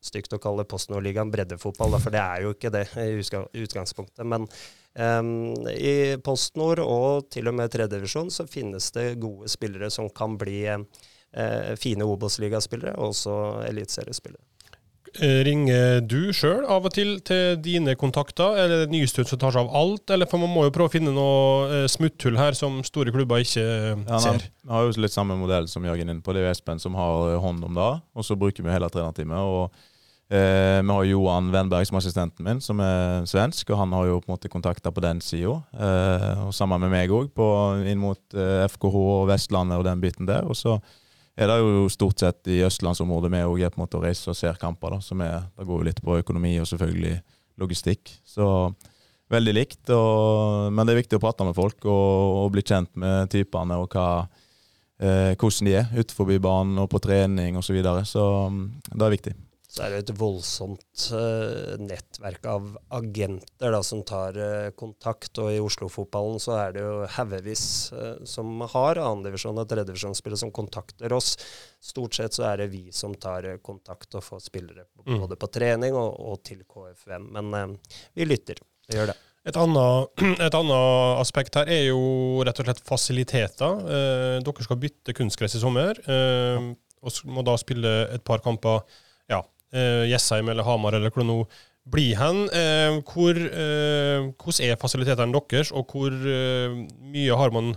[0.00, 3.18] stygt å kalle Post Nord-ligaen breddefotball, for det er jo ikke det i
[3.66, 4.24] utgangspunktet.
[4.24, 4.48] men
[4.94, 10.36] I Post Nord og til og med tredjedivisjon så finnes det gode spillere som kan
[10.38, 13.34] bli uh, fine Obos-ligaspillere, og også
[13.66, 14.44] eliteseriespillere.
[15.22, 19.38] Eh, ringer du sjøl av og til til dine kontakter, eller er det Nystuen som
[19.38, 20.10] tar seg av alt?
[20.10, 23.44] Eller for man må jo prøve å finne noe eh, smutthull her som store klubber
[23.44, 24.48] ikke ja, ser.
[24.64, 26.34] Vi har jo litt samme modell som Jørgen inn på.
[26.34, 27.90] Det er jo Espen som har hånd om det.
[28.18, 29.38] Og så bruker vi hele trenerteamet.
[29.38, 29.93] og
[30.32, 34.20] Eh, vi har Johan Wenberg som assistenten min, som er svensk, og han har jo
[34.22, 35.58] på en måte kontakter på den sida.
[35.76, 37.28] Eh, og sammen med meg òg,
[37.84, 40.48] inn mot eh, FKH og Vestlandet og den biten der.
[40.48, 40.78] Og så
[41.36, 44.32] er det jo stort sett i østlandsområdet vi òg er på en måte og reiser
[44.32, 44.96] og ser kamper.
[44.96, 47.20] da, som er, Det går jo litt på økonomi og selvfølgelig
[47.60, 48.16] logistikk.
[48.24, 48.48] Så
[49.28, 49.90] veldig likt.
[49.92, 53.76] Og, men det er viktig å prate med folk og, og bli kjent med typene
[53.76, 54.24] og hva,
[55.04, 57.68] eh, hvordan de er utenfor banen og på trening osv.
[57.68, 58.06] Så, videre.
[58.08, 58.62] så mm,
[58.94, 59.40] det er viktig
[59.74, 65.32] så er det et voldsomt uh, nettverk av agenter da, som tar uh, kontakt.
[65.42, 70.52] Og i Oslo-fotballen så er det jo haugevis uh, som har annendivisjon- og tredjedivisjonsspillere som
[70.54, 71.32] kontakter oss.
[71.82, 75.16] Stort sett så er det vi som tar kontakt og får spillere mm.
[75.24, 77.26] både på trening og, og til KFM.
[77.34, 77.74] Men
[78.14, 78.60] vi lytter.
[78.86, 79.16] Vi gjør det.
[79.50, 83.82] Et annet, et annet, aspekt her er jo rett og slett fasiliteter.
[84.46, 85.98] dere skal bytte kunstgress i sommer,
[87.04, 88.86] og må da spille et par kamper
[90.10, 91.38] Jessheim eller Hamar eller hvor det nå
[91.90, 92.44] blir hen.
[92.48, 97.74] Uh, hvor, uh, hvordan er fasilitetene deres, og hvor mye har man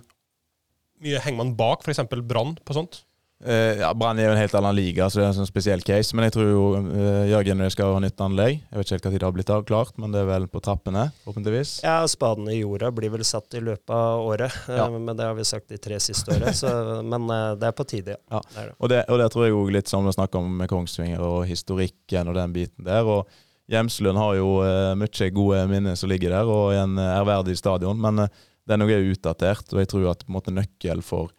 [1.04, 2.02] mye henger man bak f.eks.
[2.26, 3.04] Brann på sånt?
[3.46, 5.84] Uh, ja, Brann er jo en helt annen liga, så det er en sånn spesiell
[5.86, 6.16] case.
[6.18, 8.64] Men jeg tror jo uh, Jørgen skal ha nytt anlegg.
[8.64, 11.04] Jeg vet ikke helt når det har blitt avklart, men det er vel på trappene,
[11.22, 11.76] forhåpentligvis.
[11.86, 14.58] Ja, spaden i jorda blir vel satt i løpet av året.
[14.66, 14.90] Ja.
[14.90, 17.06] Uh, men det har vi sagt de tre siste årene.
[17.14, 17.30] men
[17.62, 18.42] det er på tide, ja.
[18.42, 18.44] ja.
[18.58, 21.22] Det og, det, og, det, tror jeg òg litt som vi snakker om med Kongsvinger
[21.22, 23.06] og historikken og den biten der.
[23.06, 23.30] og
[23.70, 24.52] Hjemslund har jo
[24.96, 28.00] mye gode minner som ligger der, og en ærverdig stadion.
[28.00, 28.30] Men
[28.68, 31.36] den er utdatert, og jeg tror at på en måte nøkkel for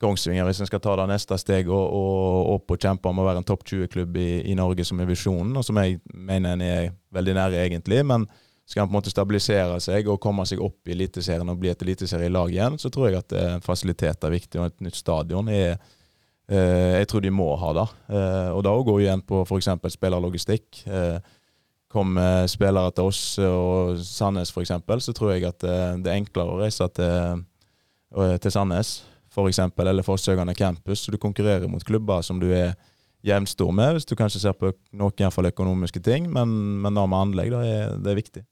[0.00, 3.26] Kongsvinger, hvis en skal ta det neste steg og, og opp og kjempe om å
[3.26, 6.64] være en topp 20-klubb i, i, Norge, som er visjonen, og som jeg mener en
[6.64, 8.02] er veldig nære, egentlig.
[8.04, 8.26] Men
[8.66, 11.70] skal en på en måte stabilisere seg og komme seg opp i Eliteserien og bli
[11.70, 15.48] et eliteserielag igjen, så tror jeg at eh, fasilitet er viktig, og et nytt stadion
[15.48, 17.88] er eh, Jeg tror de må ha det.
[18.10, 19.70] Eh, og da går igjen på f.eks.
[19.96, 20.84] spillerlogistikk.
[20.90, 21.34] Eh,
[21.96, 24.74] kommer spillere til oss og Sandnes f.eks.,
[25.06, 27.44] så tror jeg at eh, det er enklere å reise til,
[28.18, 28.98] eh, til Sandnes
[29.36, 31.04] f.eks., eller Forsøkende campus.
[31.04, 32.74] Så du konkurrerer mot klubber som du er
[33.26, 36.30] jevnstor med, hvis du kanskje ser på noen iallfall økonomiske ting.
[36.32, 36.48] Men,
[36.82, 38.44] men da med anlegg, da er det viktig.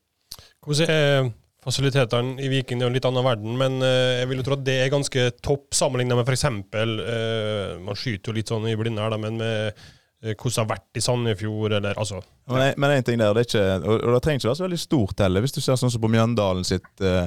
[0.65, 1.33] Hvordan er
[1.65, 2.81] fasilitetene i Viking?
[2.81, 4.79] Det er jo en litt annen verden, men uh, jeg vil jo tro at det
[4.83, 6.47] er ganske topp sammenlignet med f.eks.
[6.51, 10.63] Uh, Man skyter jo litt sånn i blinde her, da, men med uh, hvordan det
[10.63, 14.15] har vært i Sandefjord, eller altså Men en ting der, det er ikke, og, og
[14.17, 15.45] det trenger ikke være så veldig stort heller.
[15.45, 17.27] Hvis du ser sånn som på Mjøndalen sitt uh,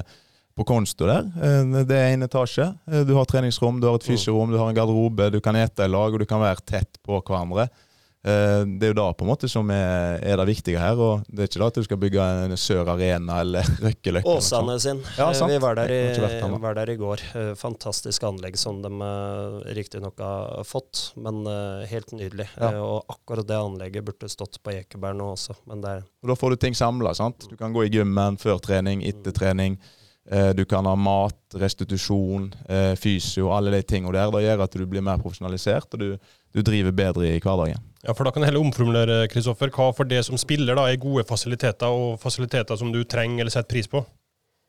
[0.58, 1.26] på konsto der.
[1.42, 2.72] Eh, det er én etasje.
[2.90, 4.12] Eh, du har treningsrom, du har et mm.
[4.12, 6.98] fysiorom, du har en garderobe, du kan ete i lag, og du kan være tett
[7.06, 7.68] på hverandre.
[8.26, 10.98] Eh, det er jo da på en måte som er, er det viktige her.
[10.98, 14.32] og Det er ikke da at du skal bygge en Sør Arena eller Røkkeløkka.
[14.32, 15.02] Åsane sin.
[15.14, 16.00] Ja, vi var der, i,
[16.58, 17.22] var der, i, går.
[17.60, 18.90] Fantastisk anlegg som de
[19.78, 21.46] riktignok har fått, men
[21.86, 22.48] helt nydelig.
[22.58, 22.72] Ja.
[22.82, 25.54] Og akkurat det anlegget burde stått på Ekeberg nå også.
[25.70, 26.02] Men der.
[26.26, 27.14] Og da får du ting samla.
[27.46, 29.78] Du kan gå i gymmen før trening, etter trening.
[29.78, 29.94] Eh,
[30.56, 34.30] du kan ha mat, restitusjon, eh, fysio, alle de tingene der.
[34.34, 37.80] Det gjør at du blir mer profesjonalisert, og du, du driver bedre i hverdagen.
[38.04, 39.72] Ja, for Da kan jeg heller omformulere Kristoffer.
[39.74, 43.54] Hva for det som spiller da, er gode fasiliteter, og fasiliteter som du trenger eller
[43.54, 44.04] setter pris på?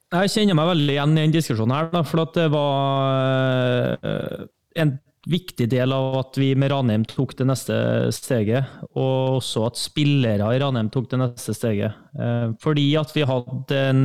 [0.09, 4.47] Jeg kjenner meg veldig igjen i den diskusjonen her, da, for det var eh,
[4.81, 4.95] en
[5.29, 7.77] viktig del av at vi med Ranheim tok det neste
[8.15, 11.95] steget, og også at spillere i Ranheim tok det neste steget.
[12.17, 14.03] Eh, fordi at vi hadde en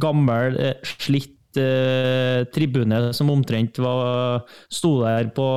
[0.00, 5.48] gammel, eh, slitt tribune som omtrent var, sto der på,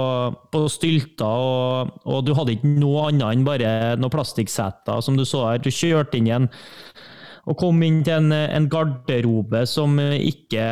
[0.51, 5.23] på stylter, og, og, du hadde ikke noe annet enn bare noen plastikkseter, som du
[5.23, 5.62] så her.
[5.63, 6.36] Du kjørte inn i
[7.45, 10.65] og kom inn til en, en garderobe som ikke,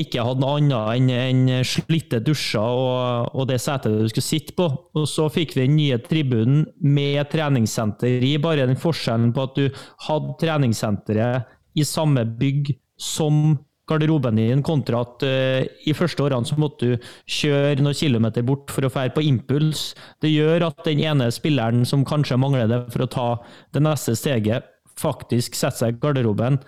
[0.00, 4.56] ikke, hadde noe annet enn, enn slitte dusjer og, og, det setet du skulle sitte
[4.58, 4.66] på.
[4.98, 9.58] Og så fikk vi den nye tribunen med treningssenter i, bare den forskjellen på at
[9.58, 16.46] du hadde treningssenteret i samme bygg som garderoben din, kontra at uh, i første årene
[16.46, 19.90] så måtte du kjøre noen kilometer bort for å fære på impuls.
[20.22, 23.28] Det gjør at den ene spilleren som kanskje mangler det for å ta
[23.74, 24.66] det neste steget,
[25.00, 26.60] faktisk setter seg i garderoben,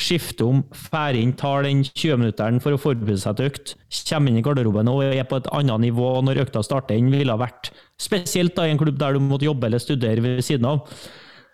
[0.00, 3.74] skifter om, drar inn, tar den 20-minutteren for å forberede seg til økt,
[4.08, 7.34] kommer inn i garderoben og er på et annet nivå når økta starter enn ville
[7.34, 7.72] ha vært.
[8.00, 10.86] Spesielt da i en klubb der du måtte jobbe eller studere ved siden av.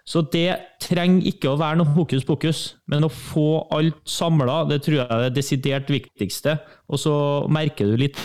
[0.07, 0.53] Så det
[0.85, 5.09] trenger ikke å være noe hokus pokus, men å få alt samla, det tror jeg
[5.11, 6.61] er det desidert viktigste.
[6.87, 7.15] Og så
[7.51, 8.21] merker du litt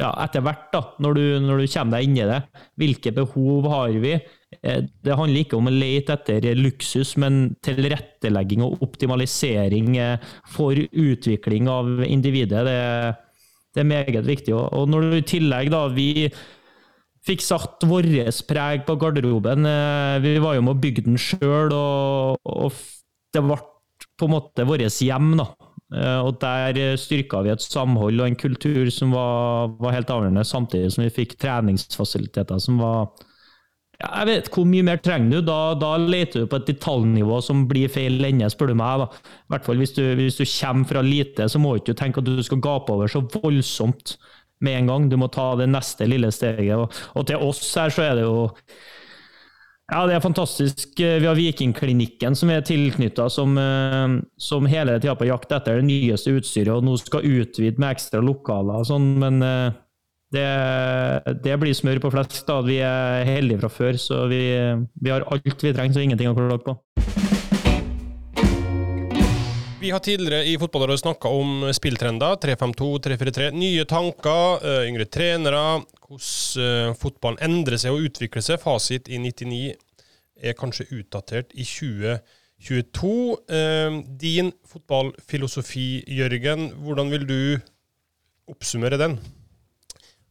[0.00, 2.38] ja, etter hvert, da, når du, når du kommer deg inn i det,
[2.80, 4.12] hvilke behov har vi?
[4.60, 10.76] Eh, det handler ikke om å lete etter luksus, men tilrettelegging og optimalisering eh, for
[10.76, 12.64] utvikling av individet.
[12.68, 12.78] Det,
[13.74, 14.54] det er meget viktig.
[14.56, 16.28] Og når du i tillegg da, vi
[17.26, 21.72] fikk satt vårt preg på garderoben eh, Vi var jo med å bygge den sjøl,
[21.72, 22.80] og, og,
[23.30, 23.60] det ble
[24.18, 25.34] på en måte vårt hjem.
[25.38, 25.46] da.
[25.90, 30.92] Og Der styrka vi et samhold og en kultur som var, var helt avgjørende, samtidig
[30.94, 33.08] som vi fikk treningsfasiliteter som var
[34.00, 35.38] jeg vet hvor mye mer trenger du.
[35.44, 39.02] Da, da leter du på et detaljnivå som blir feil ende, spør du meg.
[39.02, 39.08] da.
[39.44, 42.22] I hvert fall hvis du, hvis du kommer fra lite, så må du ikke tenke
[42.22, 44.16] at du skal gape over så voldsomt
[44.64, 45.10] med en gang.
[45.12, 46.72] Du må ta det neste lille steget.
[46.78, 48.48] Og, og til oss her så er det jo
[49.90, 50.92] ja, det er fantastisk.
[50.96, 55.88] Vi har Vikingklinikken som er tilknytta, som, eh, som, hele tida på jakt etter det
[55.88, 59.78] nyeste utstyret, og nå skal utvide med ekstra lokaler og sånn, men eh,
[60.30, 60.46] det,
[61.42, 62.44] det, blir smør på flesk.
[62.46, 62.60] da.
[62.62, 64.44] Vi er heldige fra før, så vi,
[65.02, 66.78] vi har alt vi trenger, så ingenting å klage på.
[69.80, 72.36] Vi har tidligere i Fotballåret snakka om spilltrender.
[72.36, 73.50] 3-5-2, 3-4-3.
[73.50, 75.80] Nye tanker, eh, yngre trenere.
[76.04, 78.60] Hvordan eh, fotballen endrer seg og utvikler seg.
[78.60, 79.72] Fasit i 99
[80.36, 83.14] er kanskje utdatert i 2022.
[83.48, 87.42] Eh, din fotballfilosofi, Jørgen, hvordan vil du
[88.52, 89.20] oppsummere den?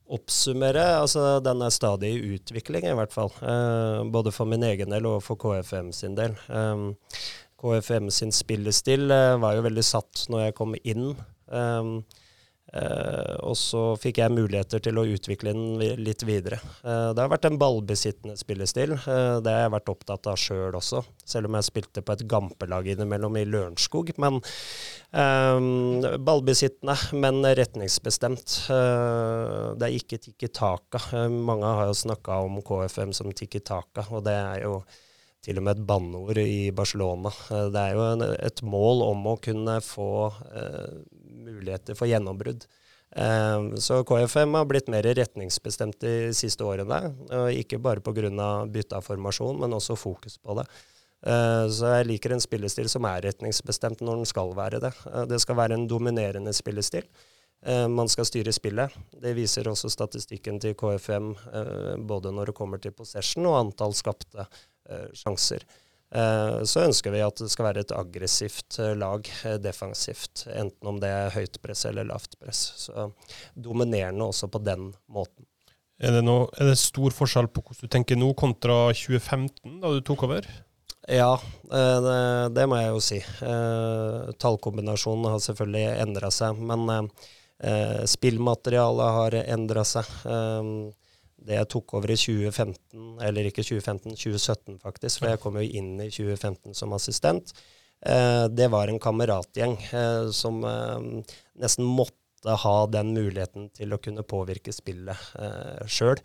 [0.09, 3.29] oppsummere, altså den er stadig i utvikling, i hvert fall.
[4.09, 6.33] Både for min egen del og for KFM sin del.
[7.59, 11.13] KFM sin spillestil eh, var jo veldig satt når jeg kom inn.
[11.47, 11.99] Um,
[12.69, 16.59] Uh, og så fikk jeg muligheter til å utvikle den litt videre.
[16.83, 18.93] Uh, det har vært en ballbesittende spillestil.
[19.07, 22.27] Uh, det har jeg vært opptatt av sjøl også, selv om jeg spilte på et
[22.29, 24.13] gampelag innimellom i Lørenskog.
[24.21, 24.41] Men
[25.09, 28.59] ballbesittende, men retningsbestemt.
[28.69, 31.01] det er ikke tikki taka.
[31.33, 34.83] mange har jo snakka om KFM som tikki taka, og det er jo
[35.45, 37.31] til og med et banneord i Barcelona.
[37.71, 40.11] Det er jo en, et mål om å kunne få
[41.49, 42.67] muligheter for gjennombrudd.
[43.15, 47.01] Eh, så KFM har blitt mer retningsbestemt de siste årene.
[47.57, 48.29] Ikke bare pga.
[48.95, 50.65] av formasjon, men også fokus på det.
[51.25, 54.93] Ehm, så jeg liker en spillestil som er retningsbestemt når den skal være det.
[55.11, 57.03] Ehm, det skal være en dominerende spillestil.
[57.67, 58.93] Man skal styre spillet.
[59.19, 61.35] Det viser også statistikken til KFM,
[62.07, 64.45] både når det kommer til possession og antall skapte
[65.17, 65.65] sjanser.
[66.09, 70.47] Eh, så ønsker vi at det skal være et aggressivt eh, lag, eh, defensivt.
[70.49, 72.63] Enten om det er høyt press eller lavt press.
[72.85, 73.11] Så
[73.53, 75.45] dominerende også på den måten.
[75.99, 79.91] Er det, noe, er det stor forskjell på hvordan du tenker nå kontra 2015, da
[79.93, 80.47] du tok over?
[81.09, 81.33] Ja,
[81.67, 82.19] det,
[82.55, 83.17] det må jeg jo si.
[84.39, 86.61] Tallkombinasjonen har selvfølgelig endra seg.
[86.69, 87.09] Men
[88.07, 90.07] spillmaterialet har endra seg
[91.47, 95.65] det jeg tok over i 2015, eller ikke 2015, 2017 faktisk, for jeg kom jo
[95.65, 97.53] inn i 2015 som assistent,
[98.05, 104.01] eh, det var en kameratgjeng eh, som eh, nesten måtte ha den muligheten til å
[104.01, 106.19] kunne påvirke spillet eh, sjøl.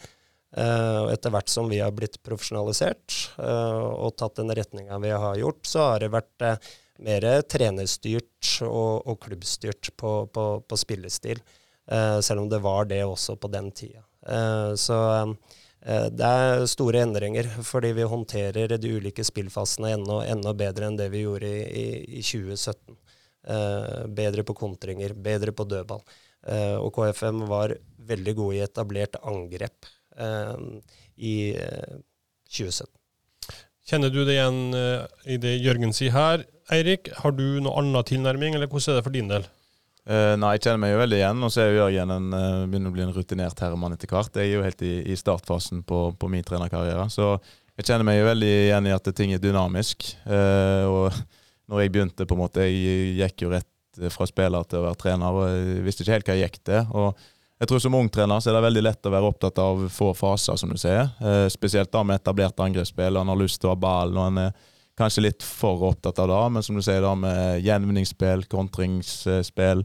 [0.54, 5.34] og etter hvert som vi har blitt profesjonalisert uh, og tatt den retninga vi har
[5.34, 6.68] gjort, så har det vært uh,
[7.02, 11.42] mer trenerstyrt og, og klubbstyrt på, på, på spillestil.
[12.22, 14.04] selv om det var det også på den tida.
[14.28, 15.00] Eh, så
[15.84, 20.96] Eh, det er store endringer, fordi vi håndterer de ulike spillfasene enda, enda bedre enn
[20.96, 21.86] det vi gjorde i, i,
[22.20, 22.96] i 2017.
[23.44, 26.04] Eh, bedre på kontringer, bedre på dødball.
[26.44, 27.72] Og KFM var
[28.04, 29.86] veldig gode i etablert angrep
[31.16, 32.84] i 2017.
[32.84, 34.58] Eh, Kjenner du det igjen
[35.24, 36.44] i det Jørgen sier her?
[36.72, 39.48] Eirik, har du noe annen tilnærming, eller hvordan er det for din del?
[40.04, 41.44] Uh, nei, jeg kjenner meg jo veldig igjen.
[41.46, 44.36] Og så er jo Jørgen en, uh, begynner å bli en rutinert herremann etter hvert.
[44.36, 47.06] Jeg er jo helt i, i startfasen på, på, min trenerkarriere.
[47.12, 47.30] Så
[47.74, 50.10] jeg kjenner meg jo veldig igjen i at ting er dynamisk.
[50.28, 51.22] Uh, og
[51.72, 53.70] når jeg begynte, på en måte, jeg gikk jo rett
[54.10, 56.88] fra spiller til å være trener, og jeg visste ikke helt hva jeg gikk til.
[56.98, 57.30] og
[57.62, 60.08] jeg tror Som ung trener så er det veldig lett å være opptatt av få
[60.18, 61.06] faser, som du sier.
[61.48, 63.16] spesielt da med etablert angrepsspill.
[63.16, 64.18] Han har lyst til å ha ballen.
[64.18, 67.64] og han er kanskje litt for opptatt av det, men som du sier, da med
[67.64, 69.84] gjenvinningsspill, kontringsspill,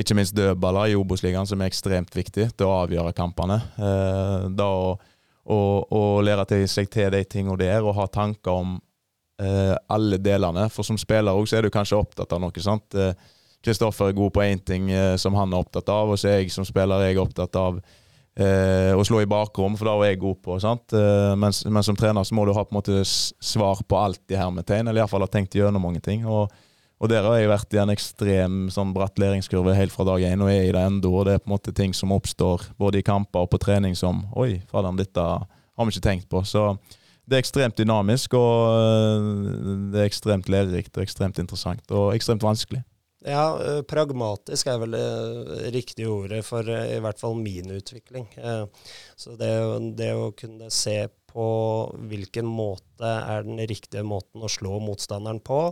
[0.00, 3.58] ikke minst dødballer i Obos-ligaen, som er ekstremt viktig til å avgjøre kampene.
[3.78, 8.76] Eh, da å, lære til seg til de tingene der, og ha tanker om
[9.42, 10.68] eh, alle delene.
[10.70, 12.62] For som spiller òg, så er du kanskje opptatt av noe.
[12.62, 12.94] sant?
[13.64, 16.40] Kristoffer eh, er god på én ting som han er opptatt av, og så er
[16.44, 17.82] jeg som spiller jeg er opptatt av
[18.40, 20.56] eh, og slå i bakrom, for det er jeg god på.
[20.56, 24.34] Eh, men, men, som trener så må du ha på en måte svar på alt
[24.34, 26.26] i hermetegn, eller iallfall ha tenkt gjennom mange ting.
[26.26, 26.50] og,
[27.00, 30.42] og der har jeg vært i en ekstrem sånn bratt læringskurve helt fra dag én,
[30.44, 31.12] og er i det ennå.
[31.24, 34.26] Det er på en måte ting som oppstår både i kamper og på trening som
[34.36, 36.42] Oi, fader, dette har vi ikke tenkt på.
[36.44, 36.74] Så
[37.24, 39.30] det er ekstremt dynamisk, og eh,
[39.94, 41.84] det er ekstremt lærerikt og ekstremt interessant.
[41.88, 42.82] Og ekstremt vanskelig.
[43.20, 48.26] Ja, eh, pragmatisk er vel det riktige ordet for eh, i hvert fall min utvikling.
[48.40, 48.64] Eh,
[49.16, 49.52] så det,
[49.98, 51.48] det, å kunne se på
[52.08, 55.62] hvilken måte er den riktige måten å slå motstanderen på,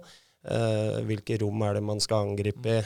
[1.05, 2.85] hvilke rom er det man skal angripe i,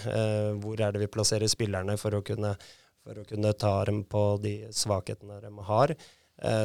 [0.58, 2.54] hvor er det vi plasserer spillerne for å kunne,
[3.04, 5.92] for å kunne ta dem på de svakhetene de har.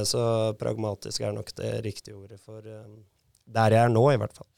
[0.07, 0.23] Så
[0.57, 4.49] pragmatisk er nok det riktige ordet for der jeg er nå, i hvert fall.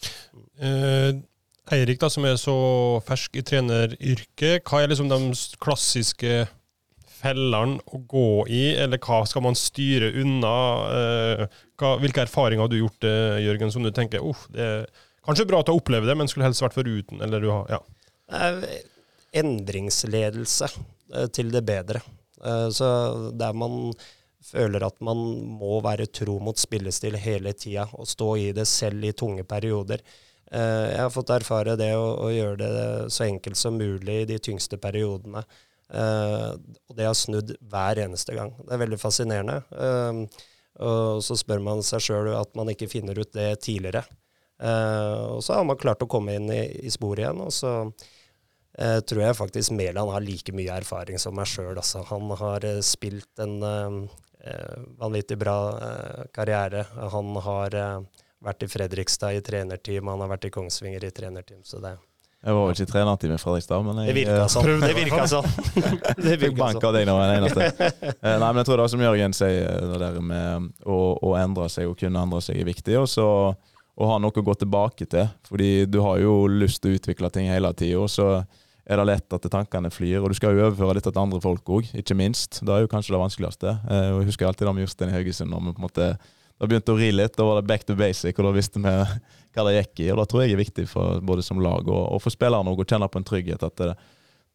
[0.62, 1.26] Mm.
[1.70, 2.56] Eirik, da, som er så
[3.06, 5.20] fersk i treneryrket, hva er liksom de
[5.62, 6.48] klassiske
[7.20, 10.54] fellene å gå i, eller hva skal man styre unna?
[10.96, 11.44] Eh,
[11.80, 14.88] hva, hvilke erfaringer har du gjort, eh, Jørgen, som du tenker uff, det er
[15.28, 17.22] kanskje bra til å oppleve det, men skulle helst vært foruten?
[17.26, 17.82] Eller du har, ja.
[19.40, 22.02] Endringsledelse eh, til det bedre.
[22.72, 22.88] Så
[23.36, 23.92] der man
[24.48, 25.20] føler at man
[25.60, 30.00] må være tro mot spillestil hele tida og stå i det selv i tunge perioder.
[30.50, 34.30] Eh, jeg har fått erfare det å, å, gjøre det så enkelt som mulig i
[34.30, 35.44] de tyngste periodene.
[35.90, 36.54] Uh,
[36.86, 38.52] og det har snudd hver eneste gang.
[38.62, 39.56] Det er veldig fascinerende.
[39.74, 40.46] Uh,
[40.86, 44.04] og så spør man seg sjøl at man ikke finner ut det tidligere.
[44.62, 47.42] Uh, og så har man klart å komme inn i, i sporet igjen.
[47.46, 47.74] Og så
[48.80, 51.74] tror jeg faktisk Mæland har like mye erfaring som meg sjøl.
[51.74, 52.04] Altså.
[52.14, 53.58] Han har spilt en
[55.02, 55.56] vanvittig bra
[56.32, 56.86] karriere.
[57.12, 57.76] Han har
[58.44, 61.64] vært i Fredrikstad i trenerteam, han har vært i Kongsvinger i trenerteam.
[61.64, 61.98] så det...
[62.40, 64.70] Jeg var vel ikke i trenerteam i Fredrikstad, men jeg Det virka eh, sånn.
[64.80, 65.50] Det virka sånn.
[66.24, 67.68] det Fikk bank av deg nå, en eneste.
[68.20, 71.34] Eh, nei, men jeg tror det er som Jørgen sier, det der med å, å,
[71.40, 72.96] endre seg og kunne endre seg, er viktig.
[73.00, 73.28] Og så
[74.00, 75.28] å ha noe å gå tilbake til.
[75.48, 78.30] Fordi du har jo lyst til å utvikle ting hele tida, så
[78.90, 80.22] er det lett at tankene flyr.
[80.24, 82.62] Og du skal jo overføre litt til andre folk òg, ikke minst.
[82.64, 83.76] Det er jo kanskje det vanskeligste.
[83.92, 86.12] Eh, jeg husker alltid det med Jostein i Haugesund, når vi på en måte
[86.60, 87.38] da begynte å ri litt.
[87.38, 88.94] Da var det back to basic, og da visste vi
[89.56, 90.10] hva det gikk i.
[90.12, 92.86] Og da tror jeg er viktig for både som lag og, og for spillerne å
[92.86, 93.94] kjenne på en trygghet at det,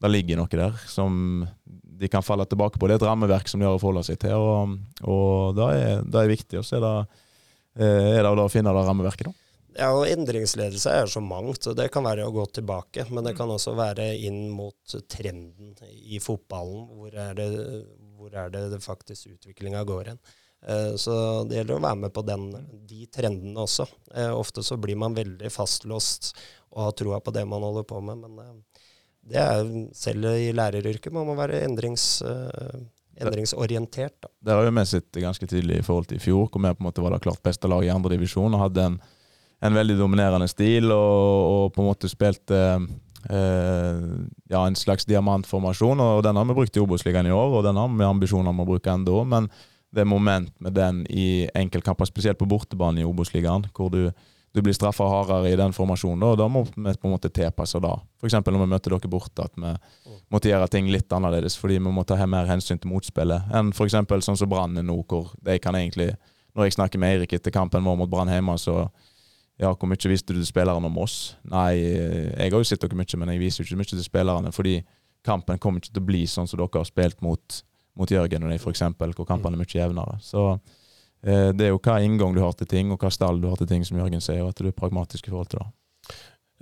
[0.04, 2.90] det, ligger noe der som de kan falle tilbake på.
[2.90, 4.76] Det er et rammeverk som de har å forholde seg til, og,
[5.08, 6.60] og det, er, det er viktig.
[6.60, 7.22] Og så er det,
[7.80, 9.40] eh, er det å finne det rammeverket, da.
[9.74, 11.66] Ja, og Endringsledelse er så mangt.
[11.66, 15.72] og Det kan være å gå tilbake, men det kan også være inn mot trenden
[15.90, 16.84] i fotballen.
[16.94, 17.48] Hvor er det,
[18.14, 20.20] hvor er det, det faktisk utviklinga går hen.
[20.68, 21.14] Eh, så
[21.48, 22.48] det gjelder å være med på den,
[22.88, 23.86] de trendene også.
[24.14, 26.32] Eh, ofte så blir man veldig fastlåst
[26.74, 28.86] og har troa på det man holder på med, men eh,
[29.24, 32.18] det er selv i læreryrket man må være endrings,
[33.16, 34.18] endringsorientert.
[34.20, 34.28] Da.
[34.36, 36.84] Det har jo vi sett ganske tydelig i forhold til i fjor, hvor vi på
[36.84, 38.98] en måte var det klart beste laget i andredivisjon og hadde en,
[39.64, 42.60] en, veldig dominerende stil og, og på en måte spilte
[43.24, 45.96] Uh, ja, en slags diamantformasjon.
[45.96, 48.60] og Den har vi brukt i Obos-ligaen i år, og den har vi ambisjoner om
[48.60, 49.22] å bruke enda.
[49.24, 49.48] men
[49.94, 54.08] det er moment med den i enkeltkamper, spesielt på bortebane i Obos-ligaen, hvor du,
[54.54, 56.22] du blir straffa hardere i den formasjonen.
[56.24, 57.94] Da, da må vi på en måte tilpasse da.
[58.18, 58.40] F.eks.
[58.42, 59.72] når vi møter dere borte, at vi
[60.34, 61.56] måtte gjøre ting litt annerledes.
[61.60, 63.98] Fordi vi må ta mer hensyn til motspillet enn f.eks.
[64.26, 66.14] sånn som Brann nå, hvor de kan egentlig
[66.54, 68.84] Når jeg snakker med Eirik etter kampen vår mot Brann hjemme, så
[69.58, 71.34] ja, hvor mye visste du til spillerne om oss?
[71.50, 74.52] Nei, jeg har jo sett dere mye, men jeg viser jo ikke mye til spillerne.
[74.54, 74.76] Fordi
[75.26, 77.58] kampen kommer ikke til å bli sånn som dere har spilt mot
[77.98, 80.18] mot Jørgen og de, f.eks., hvor kampene er mye jevnere.
[80.24, 83.48] Så eh, det er jo hva inngang du har til ting, og hva stall du
[83.50, 85.70] har til ting, som Jørgen sier, og at du er pragmatisk i forhold til det.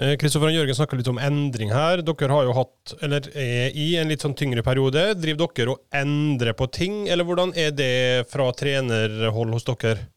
[0.01, 2.01] Eh, Kristoffer og Jørgen snakka litt om endring her.
[2.05, 5.13] Dere har jo hatt, eller er i en litt sånn tyngre periode.
[5.21, 7.93] Driver dere og endrer på ting, eller hvordan er det
[8.33, 10.09] fra trenerhold hos dere?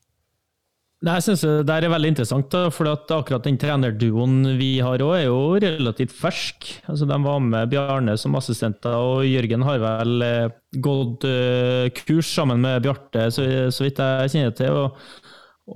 [1.05, 5.03] Nei, jeg synes Det er veldig interessant, da, for at akkurat den trenerduoen vi har
[5.05, 6.71] òg, er jo relativt fersk.
[6.89, 12.31] Altså, De var med Bjarne som assistenter, og Jørgen har vel eh, gått uh, kurs
[12.33, 14.79] sammen med Bjarte, så, så vidt jeg kjenner til.
[14.81, 14.97] Og,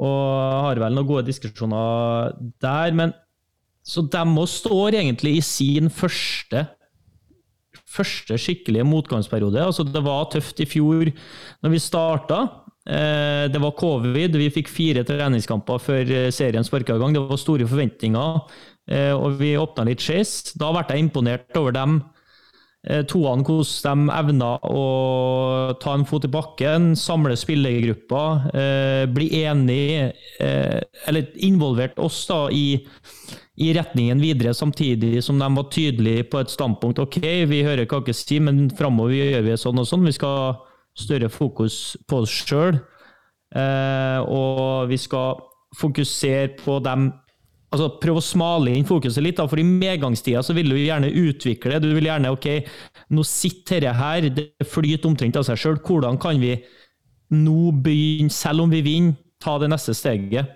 [0.01, 2.34] og har vel noen gode diskusjoner
[2.65, 2.97] der.
[2.97, 3.13] Men
[3.86, 6.65] så de òg står egentlig i sin første
[7.89, 9.61] første skikkelige motgangsperiode.
[9.61, 11.09] Altså, det var tøft i fjor
[11.61, 12.41] når vi starta.
[12.88, 17.15] Eh, det var covid, vi fikk fire treningskamper før eh, serien sparka i gang.
[17.15, 18.39] Det var store forventninger,
[18.91, 20.55] eh, og vi åpna litt skeis.
[20.55, 22.01] Da ble jeg imponert over dem
[23.11, 24.84] toene, hvordan de evna å
[25.84, 28.21] ta en fot i bakken, samle spillergruppa,
[29.11, 32.80] bli enig, eller involvert oss da i,
[33.59, 37.03] i retningen videre, samtidig som de var tydelige på et standpunkt.
[37.03, 37.19] Ok,
[37.51, 40.07] vi hører hva dere sier, men framover gjør vi sånn og sånn.
[40.07, 40.55] Vi skal
[41.00, 42.80] større fokus på oss sjøl.
[43.56, 45.39] Eh, og vi skal
[45.80, 47.10] fokusere på dem
[47.70, 51.12] altså Prøve å smale inn fokuset litt, da, for i medgangstida så vil du gjerne
[51.22, 51.78] utvikle.
[51.82, 52.47] Du vil gjerne ok,
[53.14, 55.78] nå sitter dette her, det flyter omtrent av seg sjøl.
[55.86, 56.56] Hvordan kan vi
[57.36, 60.56] nå begynne, selv om vi vinner, ta det neste steget?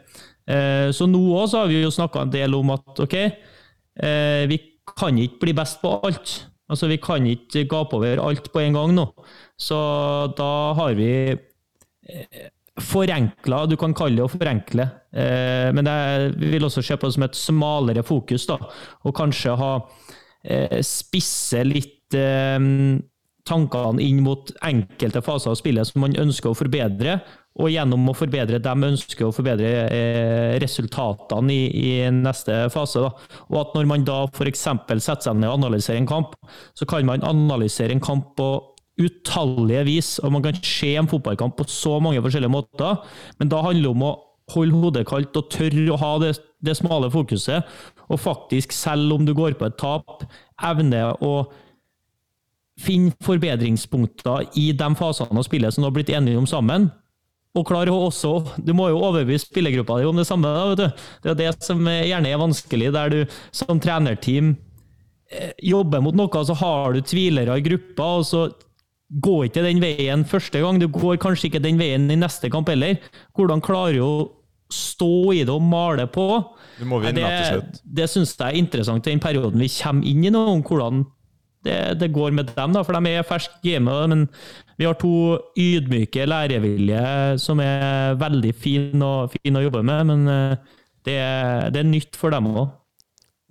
[0.50, 4.58] Eh, så nå òg har vi jo snakka en del om at ok, eh, vi
[4.98, 6.34] kan ikke bli best på alt.
[6.72, 9.08] Altså, vi kan ikke gape over alt på en gang nå.
[9.60, 9.78] Så
[10.38, 12.46] da har vi eh,
[12.80, 15.92] forenkla, du kan kalle det å forenkle, eh, men
[16.40, 18.48] vi vil også se på det som et smalere fokus.
[18.50, 18.58] da,
[19.04, 19.74] Og kanskje ha
[20.44, 27.16] eh, spisse litt tankene inn mot enkelte faser av spillet som man ønsker å forbedre,
[27.54, 33.04] og gjennom å forbedre dem ønsker å forbedre eh, resultatene i, i, neste fase.
[33.04, 33.40] Da.
[33.52, 34.66] Og at når man da f.eks.
[34.66, 36.34] setter seg ned og analyserer en kamp,
[36.74, 38.50] så kan man analysere en kamp på
[39.02, 43.02] utallige vis, og man kan se en fotballkamp på så mange forskjellige måter,
[43.40, 44.14] men da handler det om å
[44.54, 46.34] holde hodet kaldt og tørre å ha det,
[46.66, 47.70] det smale fokuset,
[48.10, 50.26] og faktisk, selv om du går på et tap,
[50.62, 51.34] evne å
[52.82, 56.90] finne forbedringspunkter i de fasene av spillet som du har blitt enige om sammen,
[57.54, 58.34] og klar også
[58.66, 60.50] Du må jo overbevise spillergruppa di om det samme.
[60.50, 61.04] Da, vet du.
[61.24, 63.20] Det er det som gjerne er vanskelig, der du
[63.54, 64.56] som trenerteam
[65.30, 68.48] eh, jobber mot noe, så har du tvilere i gruppa, og så
[69.22, 70.80] går ikke den veien første gang.
[70.82, 72.98] Du går kanskje ikke den veien i neste kamp heller.
[73.38, 74.16] Hvordan klarer du å
[74.74, 76.28] stå i det og male på?
[76.80, 77.84] Du må vinne det, til.
[78.02, 81.06] Det syns jeg er interessant i den perioden vi kommer inn i nå, om hvordan
[81.64, 84.10] det, det, går med dem, da, for de er ferske gamet.
[84.12, 84.26] Men
[84.80, 90.08] vi har to ydmyke, lærevillige som er veldig fine fin å jobbe med.
[90.10, 90.62] Men det
[91.04, 91.20] det,
[91.76, 92.72] det er nytt for dem òg.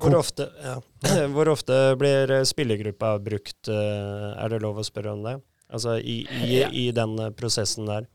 [0.02, 0.78] Hvor ofte, ja.
[1.34, 5.36] Hvor ofte blir spillergruppa brukt, eh, er det lov å spørre om det?
[5.72, 8.08] Altså i, i, i den prosessen der?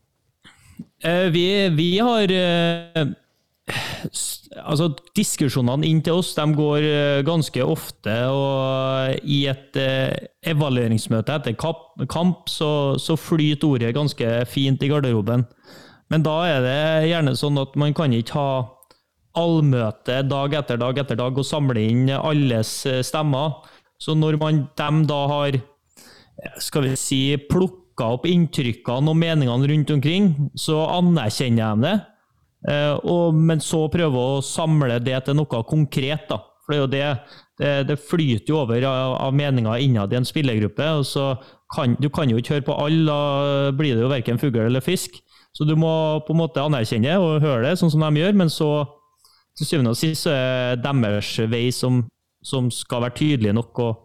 [1.02, 2.34] Eh, vi, vi har
[4.62, 11.38] altså Diskusjonene inn til oss de går eh, ganske ofte, og i et eh, evalueringsmøte
[11.38, 12.70] etter kamp så,
[13.00, 15.46] så flyter ordet ganske fint i garderoben.
[16.08, 18.50] Men da er det gjerne sånn at man kan ikke ha
[19.38, 23.60] allmøte dag etter dag etter dag og samle inn alles eh, stemmer.
[23.98, 25.58] Så når man dem da har
[26.62, 27.20] skal vi si,
[27.50, 31.96] plukka opp inntrykkene og meningene rundt omkring, så anerkjenner jeg det.
[32.66, 36.26] Eh, og, men så prøve å samle det til noe konkret.
[36.30, 36.40] da.
[36.66, 40.18] For det er jo det, det, det flyter jo over av, av meninger innad i
[40.18, 40.90] en spillergruppe.
[40.98, 41.30] og så
[41.74, 44.84] kan, Du kan jo ikke høre på alle, da blir det jo verken fugl eller
[44.84, 45.20] fisk.
[45.56, 48.36] Så du må på en måte anerkjenne og høre det, sånn som de gjør.
[48.36, 48.70] Men så
[49.58, 52.04] til syvende og sist så er deres vei som,
[52.44, 53.80] som skal være tydelig nok.
[53.82, 54.04] og,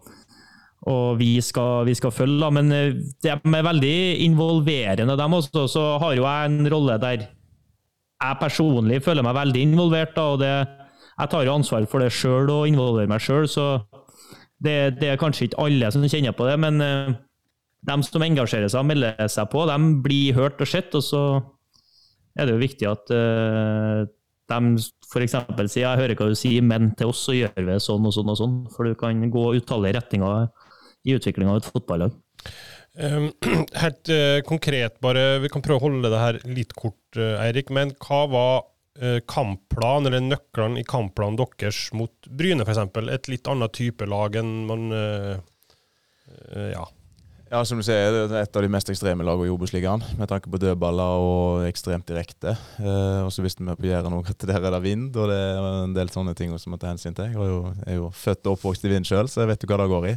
[0.89, 2.49] og vi skal, vi skal følge, da.
[2.51, 5.67] Men eh, de er veldig involverende, dem også.
[5.71, 7.27] Så har jo jeg en rolle der
[8.24, 10.15] jeg personlig føler meg veldig involvert.
[10.15, 10.53] Da, og det,
[11.17, 13.67] jeg tar jo ansvar for det sjøl og involverer meg sjøl, så
[14.63, 16.57] det, det, er kanskje ikke alle som kjenner på det.
[16.63, 17.15] Men uh, eh,
[17.89, 20.95] de som engasjerer seg og melder seg på, de blir hørt og sett.
[20.95, 21.24] Og så
[22.39, 24.03] er det jo viktig at uh,
[24.51, 24.59] de
[25.13, 25.36] f.eks.
[25.71, 28.32] sier 'jeg hører hva du sier, men til oss så gjør vi sånn og sånn',
[28.32, 28.55] og sånn.
[28.74, 30.47] For du kan gå utallige retninger
[31.03, 32.15] i utviklinga av et fotballag.
[32.93, 33.31] Um,
[33.83, 37.73] helt uh, konkret, bare, vi kan prøve å holde det her litt kort, uh, Eirik.
[37.73, 38.53] Men hva var
[38.93, 42.91] kampplan, kampplanen, eller nøklene i kampplanen deres mot Bryne, f.eks.?
[43.09, 44.83] Et litt annet type lag enn man
[46.53, 46.83] Ja.
[47.53, 50.01] Ja, som du sier, det er et av de mest ekstreme lagene i Obos-ligaen.
[50.17, 52.55] Med tanke på dødballer og ekstremt direkte.
[52.81, 55.37] Eh, og så visste vi på Jæren òg at der er det vind, og det
[55.37, 57.29] er en del sånne ting som må ta hensyn til.
[57.29, 59.87] Jeg er jo født og oppvokst i vind sjøl, så jeg vet jo hva det
[59.91, 60.15] går i.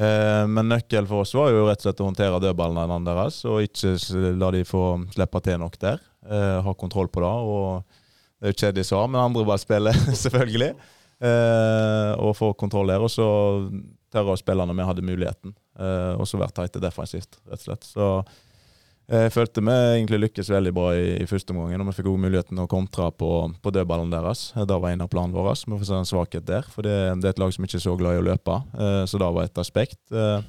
[0.00, 3.66] Eh, men nøkkelen for oss var jo rett og slett å håndtere dødballene deres, og
[3.66, 3.94] ikke
[4.40, 6.00] la de få slippe til nok der.
[6.24, 7.34] Eh, ha kontroll på det.
[7.54, 7.98] og
[8.40, 10.70] det er jo kjedelig svar, men andreballspillet, selvfølgelig.
[11.20, 13.04] Eh, og få kontroll der.
[13.04, 13.26] Og så
[14.10, 15.52] tørre å spille når vi hadde muligheten.
[16.20, 17.86] Og så være tighte defensivt, rett og slett.
[17.86, 18.06] Så
[19.10, 21.82] jeg følte vi egentlig lykkes veldig bra i, i første omgang.
[21.82, 24.50] Og vi fikk også muligheten å kontre på, på dødballen deres.
[24.54, 25.56] Det var en av planene våre.
[25.58, 26.68] Vi får se en svakhet der.
[26.70, 28.60] For det, det, er et lag som ikke er så glad i å løpe.
[28.78, 29.98] Eh, så det var et aspekt.
[30.14, 30.44] Eh,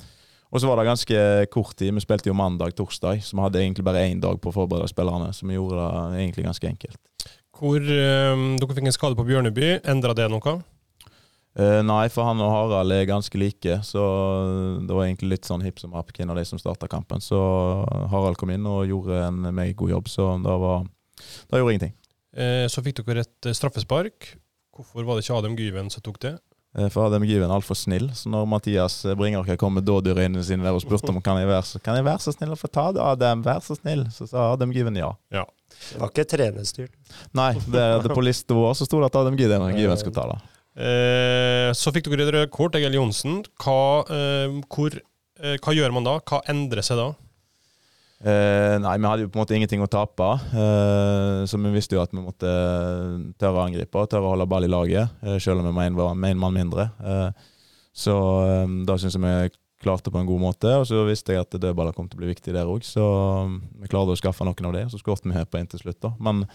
[0.51, 1.93] og så var det ganske kort tid.
[1.95, 5.31] Vi spilte jo mandag-torsdag, så vi hadde egentlig bare én dag på å forberede spillerne.
[5.33, 7.01] Så vi gjorde det egentlig ganske enkelt.
[7.57, 9.79] Hvor øh, Dere fikk en skade på Bjørneby.
[9.89, 10.59] Endra det noe?
[11.59, 14.01] Uh, nei, for han og Harald er ganske like, så
[14.87, 17.23] det var egentlig litt sånn hipp som happ hvem av de som starta kampen.
[17.23, 17.39] Så
[18.11, 20.85] Harald kom inn og gjorde en meget god jobb, så det var
[21.51, 21.97] Det gjorde ingenting.
[22.31, 24.37] Uh, så fikk dere et eh, straffespark.
[24.71, 26.37] Hvorfor var det ikke Adam Gyven som tok det?
[26.71, 30.63] Uh, for Adam Gyven er altfor snill, så når Mathias Bringerke kom med dådyrøynene sine
[30.63, 32.71] der og spurte om kan jeg være så, kan jeg være så snill å få
[32.71, 35.11] ta det, Adam, vær så snill, så sa Adam Gyven ja.
[35.35, 35.43] ja.
[35.89, 36.95] Det var ikke trenerstyrt.
[37.35, 40.29] Nei, det, det på lista vår så sto det at Adam Gyven, Gyven skulle ta
[40.31, 40.39] det.
[40.71, 43.41] Eh, så fikk dere et rødt kort, Egil Johnsen.
[43.59, 44.95] Hva, eh, hvor,
[45.41, 46.19] eh, hva, gjør man da?
[46.19, 47.09] Hva endrer seg da?
[48.21, 50.29] Eh, nei, vi hadde jo på en måte ingenting å tape.
[50.53, 52.51] Eh, så vi visste jo at vi måtte
[53.41, 56.13] tørre å angripe og tørre å holde ball i laget, eh, selv om vi var
[56.13, 56.91] en mann mindre.
[57.91, 58.15] så
[58.87, 59.49] da syns jeg vi
[59.81, 60.69] klarte på en god måte.
[60.79, 63.03] Og så visste jeg at dødballer kom til å bli viktig der òg, så
[63.81, 64.85] vi klarte å skaffe noen av det.
[64.91, 66.13] Så skåret vi her på en til slutt, da.
[66.19, 66.45] Men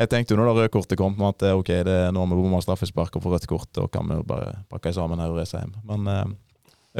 [0.00, 2.38] jeg tenkte jo når det røde kortet kom, på at ok, det er nå vi
[2.38, 5.42] bomma straffespark og får rødt kort, og kan vi jo bare pakke sammen her og
[5.42, 5.74] reise hjem.
[5.88, 6.24] Men eh,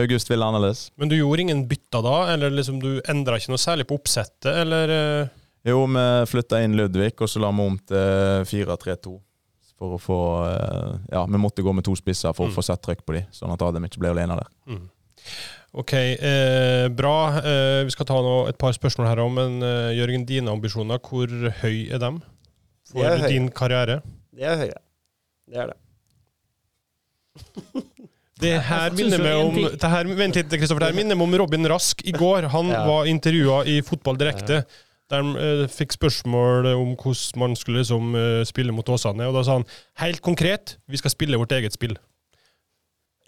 [0.02, 0.86] August ville annerledes.
[1.00, 4.52] Men du gjorde ingen bytter da, eller liksom du endra ikke noe særlig på oppsettet,
[4.52, 4.92] eller?
[4.92, 5.32] Eh?
[5.68, 9.16] Jo, vi flytta inn Ludvig, og så la vi om til 4-3-2.
[9.82, 12.52] For å få eh, Ja, vi måtte gå med to spisser for mm.
[12.52, 14.52] å få satt trøkk på de, sånn at Adam ikke ble alene der.
[14.70, 14.86] Mm.
[15.82, 17.16] Ok, eh, bra.
[17.40, 18.18] Eh, vi skal ta
[18.50, 21.32] et par spørsmål her òg, men eh, Jørgen, dine ambisjoner, hvor
[21.62, 22.20] høy er dem?
[22.92, 24.00] For din karriere?
[24.32, 24.82] Det er høyere.
[25.48, 25.78] Det er det.
[28.42, 30.82] Det her minner meg om det her, Vent litt, Kristoffer.
[30.82, 32.48] Det her minner meg om Robin Rask i går.
[32.50, 32.80] Han ja.
[32.88, 34.64] var intervjua i Fotball direkte.
[35.12, 39.28] Der de uh, fikk spørsmål om hvordan man skulle liksom, uh, spille mot Åsane.
[39.28, 39.68] Og da sa han
[40.02, 41.94] helt konkret vi skal spille vårt eget spill.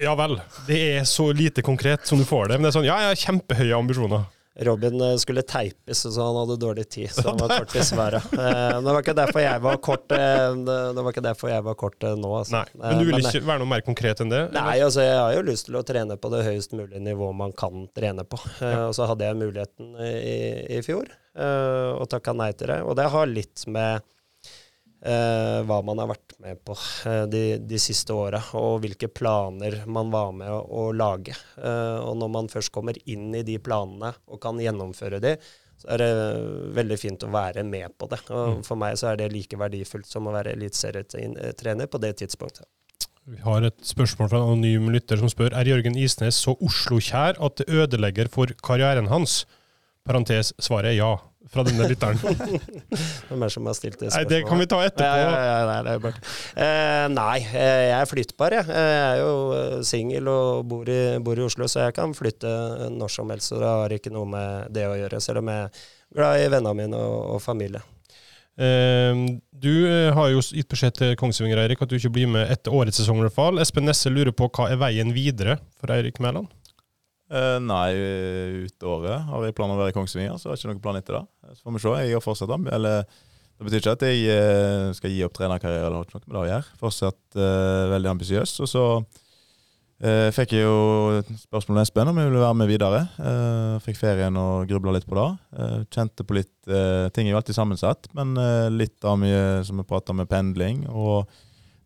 [0.02, 0.38] Ja vel.
[0.66, 2.58] Det er så lite konkret som du får det.
[2.58, 4.24] Men det er sånn, ja, jeg har kjempehøye ambisjoner.
[4.60, 7.10] Robin eh, skulle teipes, så han hadde dårlig tid.
[7.10, 7.82] Så han var kort, i
[8.44, 11.74] Eh, det var ikke derfor jeg var kort, eh, det var ikke derfor jeg var
[11.78, 12.30] kort nå.
[12.38, 12.60] Altså.
[12.60, 14.42] Nei, Men du vil ikke være noe mer konkret enn det?
[14.54, 17.54] Nei, altså jeg har jo lyst til å trene på det høyest mulige nivået man
[17.56, 18.38] kan trene på.
[18.60, 18.86] Ja.
[18.88, 20.38] Og så hadde jeg muligheten i,
[20.78, 22.80] i fjor, og takka nei til det.
[22.86, 24.04] Og det har litt med
[25.04, 26.76] eh, hva man har vært med på
[27.08, 31.36] eh, de, de, siste åra, og hvilke planer man var med å, å lage.
[31.60, 35.36] Eh, og når man først kommer inn i de planene og kan gjennomføre de,
[35.80, 36.12] så er det
[36.76, 38.22] veldig fint å være med på det.
[38.30, 38.62] Og mm.
[38.66, 42.66] For meg så er det like verdifullt som å være eliteserietrener på det tidspunktet.
[43.24, 47.38] Vi har et spørsmål fra en anonym lytter som spør er Jørgen Isnes så Oslo-kjær
[47.40, 49.46] at det ødelegger for karrieren hans.
[50.04, 51.12] Parentes, svaret er ja
[51.52, 52.18] fra denne lytteren.
[53.28, 54.30] Hvem er som har stilt det spørsmålet?
[54.30, 55.08] Nei, Det kan vi ta etterpå.
[55.20, 56.14] Ja, nei,
[56.56, 58.68] eh, nei, eh, jeg er flyttbar, jeg.
[58.70, 62.54] Jeg er jo eh, singel og bor i, bor i, Oslo, så jeg kan flytte
[62.94, 63.52] når som helst.
[63.52, 65.84] Så det har ikke noe med det å gjøre, selv om jeg er
[66.14, 67.84] glad i vennene mine og, og familie.
[68.54, 69.72] Uh, du
[70.14, 73.24] har jo gitt beskjed til Kongsvinger Eirik at du ikke blir med etter årets sesong.
[73.58, 76.52] Espen Nesse lurer på hva er veien videre for Eirik Mæland?
[77.34, 77.90] Uh, nei,
[78.62, 80.98] ut har jeg planer om å være i Kongsvinger, så har jeg ikke noen plan
[81.00, 81.24] etter det.
[81.56, 81.94] Så får vi se.
[82.04, 83.08] Jeg har fortsatt eller
[83.54, 86.48] Det betyr ikke at jeg uh, skal gi opp trenerkarriere eller noe med det å
[86.48, 86.78] gjøre.
[86.78, 88.56] Fortsatt uh, veldig ambisiøs.
[88.62, 88.86] Og så
[90.34, 92.98] fikk jeg jo spørsmål med Espen om jeg ville være med videre.
[93.80, 95.86] fikk ferien og grubla litt på det.
[95.94, 96.72] kjente på litt
[97.14, 98.34] Ting er jo alltid sammensatt, men
[98.74, 100.82] litt av mye som vi prata med pendling.
[100.90, 101.30] og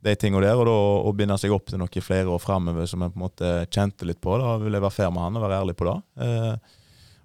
[0.04, 0.74] de tingene der, og da
[1.08, 4.06] å binde seg opp til noe flere år framover som jeg på en måte kjente
[4.06, 4.36] litt på.
[4.38, 5.96] Da vil jeg være fair med han og være ærlig på det.
[6.24, 6.76] Eh,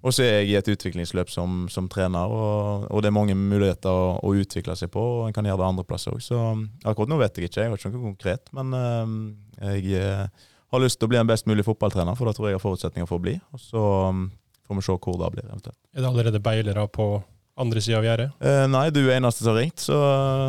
[0.04, 3.36] og så er jeg i et utviklingsløp som, som trener, og, og, det er mange
[3.38, 5.04] muligheter å, å, utvikle seg på.
[5.20, 6.20] og En kan gjøre det andre plasser òg.
[6.24, 6.40] Så
[6.84, 8.52] akkurat nå vet jeg ikke, jeg har ikke noe konkret.
[8.56, 10.28] Men eh, jeg
[10.74, 12.66] har lyst til å bli en best mulig fotballtrener, for da tror jeg jeg har
[12.66, 13.38] forutsetninger for å bli.
[13.54, 14.26] Og så um,
[14.66, 15.78] får vi se hvor det blir eventuelt.
[15.94, 17.08] Er det allerede beilere på
[17.56, 18.30] andre sida av gjerdet?
[18.42, 19.98] Eh, nei, du er eneste som har ringt, så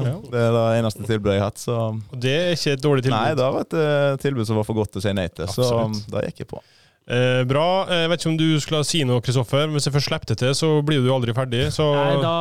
[0.07, 0.13] ja.
[0.31, 1.61] det er det eneste tilbudet jeg har hatt.
[1.61, 1.75] Så.
[2.11, 3.17] Og det er ikke et dårlig tilbud?
[3.19, 5.69] Nei, det var et et tilbud som var for godt å si nei til, Absolutt.
[5.69, 6.63] så um, da gikk jeg på.
[7.05, 7.65] Eh, bra.
[7.93, 9.67] Jeg vet ikke om du skulle si noe, Kristoffer.
[9.69, 11.67] Hvis jeg først slipper det til, så blir du aldri ferdig.
[11.75, 12.31] Så Nei, da,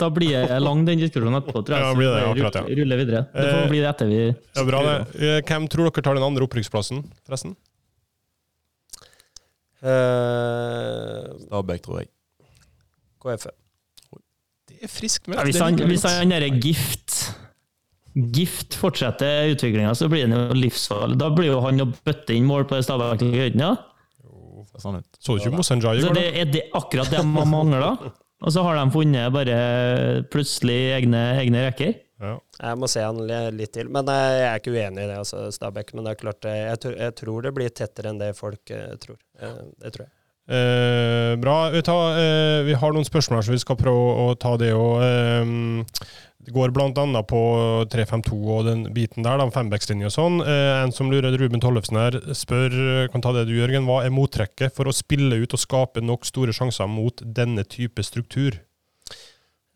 [0.00, 1.84] da blir jeg lang, den diskusjonen etterpå, tror jeg.
[1.90, 2.78] Ja, blir det, akkurat, ja.
[2.80, 3.20] ruller- videre.
[3.34, 4.96] Det får Eh, bli det etter vi ja, bra det.
[5.20, 7.52] Eh, Hvem tror dere tar den andre opprykksplassen, forresten?
[9.84, 12.08] Eh, Stabæk, tror jeg.
[13.22, 13.52] KFØ.
[14.82, 17.18] Er friskt ja, Hvis han, hvis han derre gift
[18.34, 21.18] Gift fortsetter utviklinga, så blir han jo livsfarlig.
[21.20, 23.74] Da blir jo han å bøtte inn mål på det Stabæk-laget, ja.
[24.78, 25.06] Sånn ut.
[25.22, 26.40] Så du ikke Mosenjai i Så går, det da?
[26.42, 28.10] er det akkurat det man mangler.
[28.42, 29.54] Og så har de funnet bare
[30.32, 31.94] plutselig egne, egne rekker.
[32.18, 32.34] Ja.
[32.58, 33.18] Jeg må se han
[33.54, 33.90] litt til.
[33.94, 35.94] Men eh, jeg er ikke uenig i det, altså, Stabæk.
[35.94, 38.74] Men det er klart, eh, jeg, tror- jeg tror det blir tettere enn det folk
[38.74, 39.18] eh, tror.
[39.38, 40.12] Det tror jeg.
[40.48, 41.56] Eh, bra.
[41.74, 44.70] Vi, tar, eh, vi har noen spørsmål her, så vi skal prøve å ta det
[44.72, 45.84] òg.
[46.48, 47.22] det går bl.a.
[47.28, 47.40] på
[47.92, 50.38] 352 og den biten der, da, fembackslinje og sånn.
[50.40, 52.72] Eh, en som lurer, Ruben Tollefsen her, spør,
[53.04, 56.00] eh, kan ta det du, Jørgen, hva er mottrekket for å spille ut og skape
[56.00, 58.62] nok store sjanser mot denne type struktur?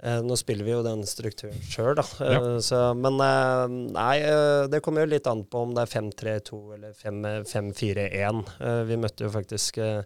[0.03, 2.03] Eh, nå spiller vi jo den strukturen sjøl, da.
[2.25, 2.41] Eh, Ja.
[2.65, 6.63] så, men eh, nei, eh, det kommer jo litt an på om det er 5-3-2
[6.75, 8.41] eller 5-4-1.
[8.65, 10.01] Eh, vi møtte jo faktisk eh,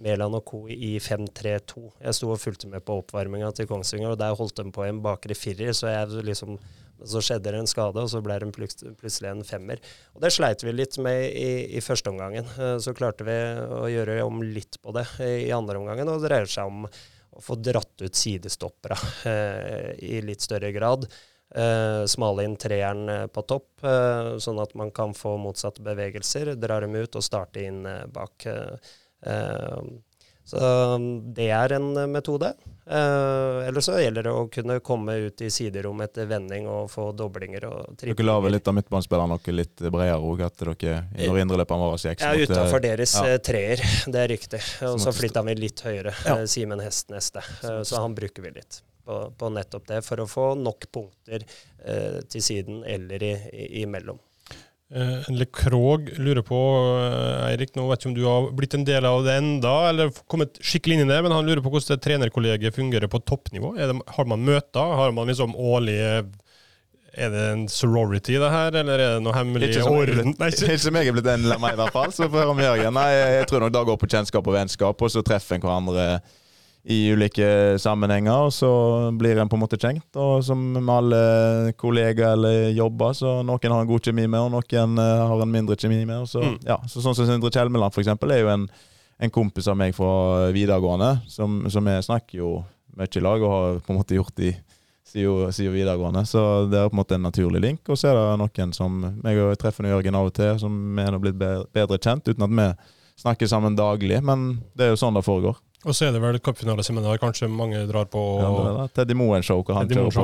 [0.00, 0.62] Mæland og co.
[0.68, 1.82] i 5-3-2.
[2.00, 5.02] Jeg sto og fulgte med på oppvarminga til Kongsvinger, og der holdt de på en
[5.04, 5.92] bakre firer, så
[6.24, 6.58] liksom
[7.00, 9.80] så skjedde det en skade, og så ble det plutselig en femmer.
[10.14, 12.44] Og Det sleit vi litt med i, i første omgangen.
[12.58, 13.36] Eh, Så klarte vi
[13.72, 17.40] å gjøre om litt på det i andre omgangen, og det dreier seg om å
[17.40, 18.98] få dratt ut sidestoppere
[19.30, 21.08] eh, i litt større grad.
[21.50, 26.52] Eh, smale inn treeren eh, på topp, eh, sånn at man kan få motsatte bevegelser.
[26.60, 27.80] Drar dem ut og starte inn
[28.12, 28.46] bak.
[28.46, 28.76] Eh,
[30.50, 30.58] så
[31.36, 32.48] det er en eh, metode.
[32.90, 37.10] Eh, Eller så gjelder det å kunne komme ut i siderom etter vending og få
[37.14, 41.84] doblinger og Dere lager litt av midtbanespillerne noe litt bredere òg, at dere når indreløperen
[41.84, 43.26] var seks Ja, utafor deres ja.
[43.30, 43.84] eh, treer.
[44.10, 44.62] Det er riktig.
[44.88, 46.16] Og så flytta vi litt høyere.
[46.26, 46.40] Ja.
[46.40, 47.44] eh, Simen Hest neste.
[47.62, 51.46] Eh, Så han bruker vi litt på, på nettopp det, for å få nok punkter
[51.84, 54.18] eh, til siden eller i, i, imellom.
[54.90, 56.58] Eh, Le Krog lurer på,
[56.98, 60.10] eh, Eirik, nå vet ikke om du har blitt en del av det enda, eller
[60.26, 63.76] kommet skikkelig inn i det, men han lurer på hvordan det trenerkollegiet fungerer på toppnivå.
[63.78, 64.94] Det, har man møter?
[64.98, 66.26] Har man liksom årlige
[67.10, 70.28] Er det en sorority, det her, eller er det noe hemmelig Ikke orden?
[70.38, 72.12] Nei, ikke- ikke som jeg er blitt en av meg, i hvert fall.
[72.14, 72.94] Så får jeg høre om Jørgen.
[72.94, 76.20] Nei, jeg tror nok det går på kjennskap og vennskap, og så treffer en hverandre
[76.84, 78.68] i ulike sammenhenger, og så
[79.18, 80.16] blir en på en måte kjent.
[80.16, 84.54] Og som med alle kollegaer eller jobber, så noen har en god kjemi med, og
[84.54, 86.24] noen eh, har en mindre kjemi med.
[86.30, 86.56] Så, Mm.
[86.64, 88.66] ja, så sånn som Sindre Kjelmeland, for eksempel, er jo en,
[89.20, 92.64] en kompis av meg fra videregående, som, vi snakker jo
[92.96, 94.54] mye i lag, og har på en måte gjort i
[95.10, 96.24] siden siden videregående.
[96.26, 97.80] Så det er på en måte en naturlig link.
[97.88, 101.10] Og så er det noen som jeg og treffer Jørgen av og til, som er
[101.10, 102.68] nå blitt bedre kjent, uten at vi
[103.20, 104.22] snakker sammen daglig.
[104.22, 105.58] Men det er jo sånn det foregår.
[105.88, 108.20] Og så er det vel cupfinaleseminar kanskje mange drar på.
[108.42, 108.88] Ja, det er det.
[108.98, 109.62] Teddy Moen-show.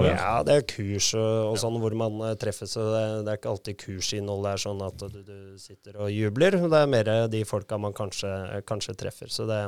[0.04, 2.74] Ja, det er kurs og, sånn hvor man eh, treffes.
[2.76, 6.58] Så det, det er ikke alltid kursinnholdet er sånn at du, du sitter og jubler.
[6.60, 8.34] Det er mer de folka man kanskje,
[8.68, 9.32] kanskje treffer.
[9.32, 9.62] Så det,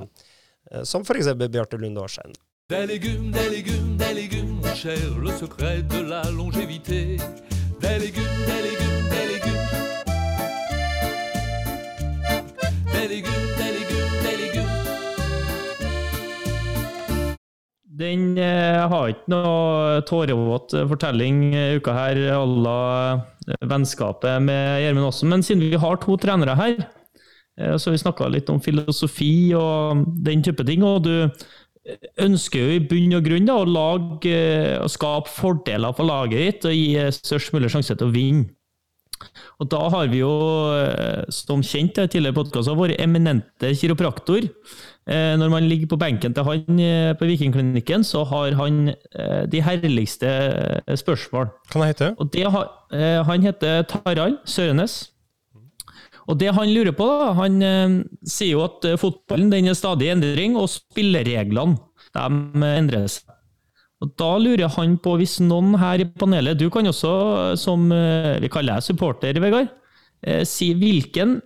[0.72, 1.32] eh, som f.eks.
[1.49, 2.36] Bjarte Lunde Årsheim.
[2.68, 7.16] Des légumes, des légumes, des légumes, mon cher, le secret de la longévité.
[7.80, 8.97] Des légumes, des légumes.
[17.99, 22.82] Den eh, har ikke noe tårevåt fortelling i uka her à la
[23.16, 26.76] eh, vennskapet med Gjermund Aasen, men siden vi har to trenere her,
[27.59, 30.86] eh, så har vi snakka litt om filosofi og den type ting.
[30.86, 31.28] og du
[32.20, 36.38] ønsker jo i bunn og grunn da, å lage, eh, å skape fordeler for laget
[36.44, 38.49] ditt og gi eh, størst mulig sjanse til å vinne.
[39.59, 40.30] Og da har vi jo,
[40.78, 44.46] eh, som kjent i tidligere podkaster, vår eminente kiropraktor.
[45.09, 49.44] Eh, Når man ligger på benken til han eh, på Vikingklinikken, så har han eh,
[49.48, 50.28] de herligste
[51.00, 51.48] spørsmål.
[51.72, 52.11] Kan jeg hete?
[52.20, 52.66] Og det har,
[53.24, 54.98] han heter Tarald Sørenes.
[56.28, 57.56] Og det han lurer på, da, han
[58.20, 61.78] sier jo at fotballen den er stadig i endring, og spillereglene
[62.12, 63.22] de endres.
[64.04, 68.50] Og Da lurer han på, hvis noen her i panelet Du kan også, som vi
[68.52, 69.72] kaller deg supporter, Vegard,
[70.46, 71.38] si hvilken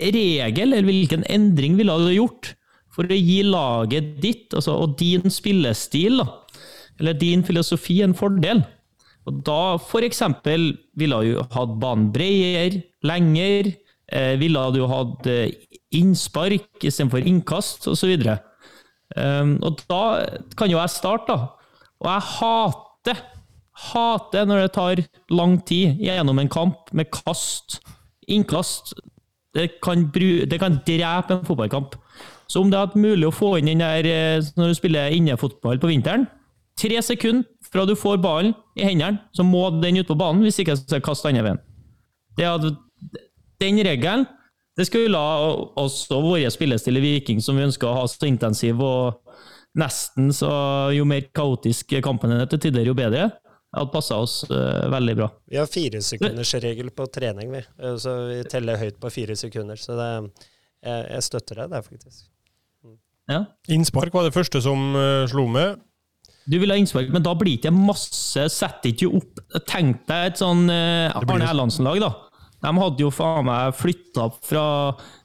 [0.00, 2.54] regel eller hvilken endring ville du gjort
[2.92, 6.28] for å gi laget ditt altså, og din spillestil, da,
[7.00, 8.62] eller din filosofi, en fordel?
[9.28, 13.70] Og da eksempel ville du hatt banen bredere, lenger,
[14.10, 15.52] eh, ville du hatt eh,
[15.94, 18.16] innspark istedenfor innkast, osv.
[19.12, 20.02] Um, og da
[20.56, 21.52] kan jo jeg starte, da.
[22.02, 23.22] Og jeg hater,
[23.92, 27.80] hater når det tar lang tid gjennom en kamp med kast,
[28.30, 28.94] innkast,
[29.52, 31.96] Det kan, bru, det kan drepe en fotballkamp.
[32.48, 35.80] Så om det er mulig å få inn den der eh, når du spiller innefotball
[35.80, 36.28] på vinteren
[36.80, 40.56] Tre sekunder fra du får ballen i hendene, så må den ut på banen, hvis
[40.62, 41.60] ikke så kaster andre veien.
[42.38, 42.70] Det hadde,
[43.60, 44.24] den regelen
[44.76, 45.20] det skulle
[45.76, 49.20] også og spillestil i Viking, som vi ønsker å ha så intensiv og
[49.78, 50.52] nesten så
[50.96, 53.28] jo mer kaotisk kampen er til tider, jo bedre.
[53.72, 55.28] Hadde passa oss uh, veldig bra.
[55.48, 57.62] Vi har firesekundersregel på trening, vi.
[57.80, 59.80] Eh, så vi teller høyt på fire sekunder.
[59.80, 60.08] Så det,
[60.84, 62.26] jeg, jeg støtter deg der, faktisk.
[63.30, 63.46] Ja.
[63.72, 65.80] Innspark var det første som uh, slo med.
[66.44, 69.38] Du vil ha innspark, men da blir det ikke masse Setter ikke opp
[69.70, 72.08] Tenk deg et sånn uh, Arne Erlandsen-lag, da.
[72.62, 74.66] De hadde jo faen meg flytta fra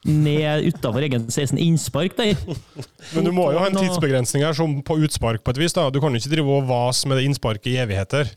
[0.08, 2.34] ned utafor egen 16 innspark der.
[3.14, 5.76] Men du må jo ha en tidsbegrensning her, som på utspark på et vis.
[5.76, 5.86] da.
[5.94, 8.32] Du kan jo ikke drive og vase med det innsparket i evigheter.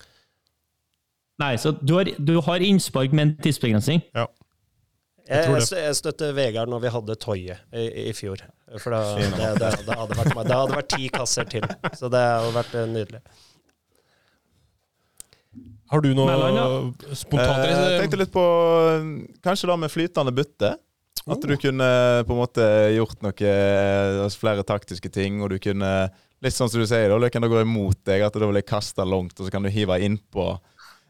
[1.41, 4.05] Nei, så du har, du har innspark med en tidsbegrensning?
[4.13, 4.27] Ja.
[5.31, 8.41] Jeg, jeg, jeg støtter Vegard når vi hadde Toyet i, i fjor.
[8.81, 11.65] For da, det, det, det, hadde vært, det hadde vært ti kasser til.
[11.97, 13.21] Så det hadde vært eh, nydelig.
[15.91, 17.15] Har du noe Mellan, ja.
[17.19, 17.65] spontant?
[17.65, 18.45] Eh, jeg tenkte litt på
[19.43, 20.73] kanskje da med flytende bytte.
[21.29, 21.87] At du kunne
[22.25, 22.65] på en måte
[22.95, 23.55] gjort noe
[24.23, 26.09] altså flere taktiske ting, og du kunne
[26.41, 28.57] Litt sånn som du sier, da, det kan da gå imot deg, at da vil
[28.57, 30.45] jeg kaste langt, og så kan du hive innpå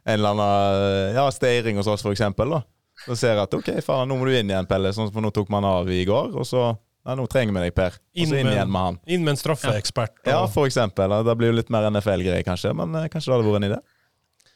[0.04, 2.52] en eller annen ja, steiring hos oss, for eksempel.
[2.52, 2.60] Da.
[3.06, 5.32] Så ser jeg at OK, faen, nå må du inn igjen, Pelle, sånn for nå
[5.32, 6.36] tok man av i går.
[6.36, 7.96] Og så Nei, nå trenger vi deg, Per.
[7.98, 8.98] Og så inn igjen med han.
[9.10, 10.20] Inn med en straffeekspert.
[10.22, 11.10] Ja, ja for eksempel.
[11.26, 13.80] Da blir det litt mer NFL-greier, kanskje, men eh, kanskje det hadde vært en idé.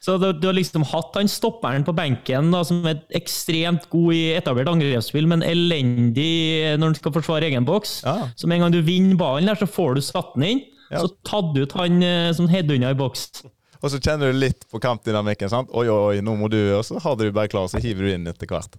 [0.06, 4.14] Så du, du, har liksom hatt han stopperen på benken, da, som er ekstremt god
[4.14, 7.98] i etablert angrepsspill, men elendig når han skal forsvare egen boks.
[8.06, 8.30] Ja.
[8.38, 10.64] Så med en gang du vinner ballen, der, så får du satt den inn.
[10.92, 11.02] Ja.
[11.02, 13.48] Så tatt ut han eh, som header i boks.
[13.82, 15.50] Og så kjenner du litt på kampdynamikken.
[15.50, 15.74] sant?
[15.74, 18.30] Oi, oi, nå må du, og så har du bare klar, så hiver du inn
[18.30, 18.78] etter hvert.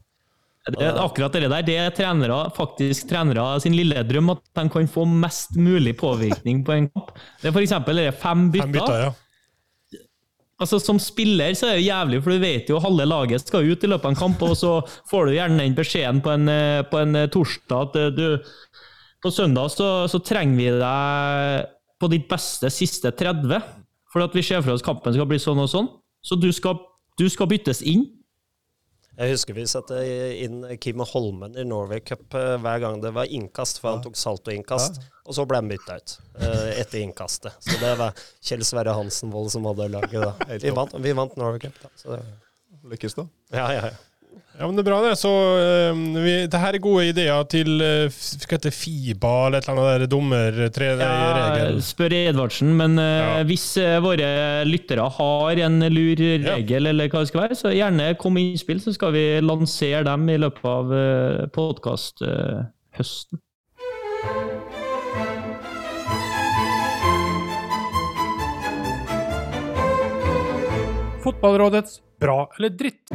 [0.66, 4.88] Det, akkurat det der, det er trenere, faktisk trenere sin lille drøm, at de kan
[4.90, 7.12] få mest mulig påvirkning på en kamp.
[7.42, 8.66] Det er er fem bytter.
[8.66, 9.12] Fem bytter ja.
[10.56, 13.82] Altså Som spiller så er det jævlig, for du vet jo halve laget skal ut
[13.84, 14.78] i løpet av en kamp, og så
[15.10, 18.26] får du gjerne den beskjeden på en, eh, på en torsdag at eh, du
[19.22, 23.62] På søndag så, så trenger vi deg på ditt beste siste 30,
[24.12, 25.88] for at vi ser for oss kampen skal bli sånn og sånn.
[26.22, 26.76] Så du skal,
[27.18, 28.04] du skal byttes inn.
[29.16, 29.96] Jeg husker vi satte
[30.44, 34.18] inn Kim Holmen i Norway Cup eh, hver gang det var innkast, for han tok
[34.20, 35.00] saltoinnkast.
[35.24, 37.56] Og så ble han bytta ut uh, etter innkastet.
[37.64, 38.12] Så det var
[38.44, 40.34] Kjell Sverre Hansenvold som hadde laget da.
[40.60, 42.20] Vi vant, vi vant Norway Cup, da.
[42.92, 43.24] Lykkes, da.
[43.56, 43.96] ja, ja, ja.
[44.56, 45.16] Ja, men Det er bra, det.
[45.20, 49.68] Så uh, vi, det her er gode ideer til uh, skal hete FIBA eller et
[49.68, 51.76] eller annet der dommer-tre-regel.
[51.76, 53.42] Ja, spør Edvardsen, men uh, Ja.
[53.48, 54.28] hvis uh, våre
[54.68, 56.16] lyttere har en lur
[56.46, 60.04] regel, eller hva det skal være, så gjerne kom med innspill, så skal vi lansere
[60.08, 63.42] dem i løpet av uh, podkasthøsten.
[71.26, 73.10] Fotballrådets bra eller dritt.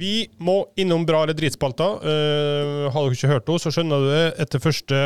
[0.00, 1.90] Vi må innom bra eller dritspalta.
[2.00, 5.00] Uh, har dere ikke hørt henne, så skjønner du det etter første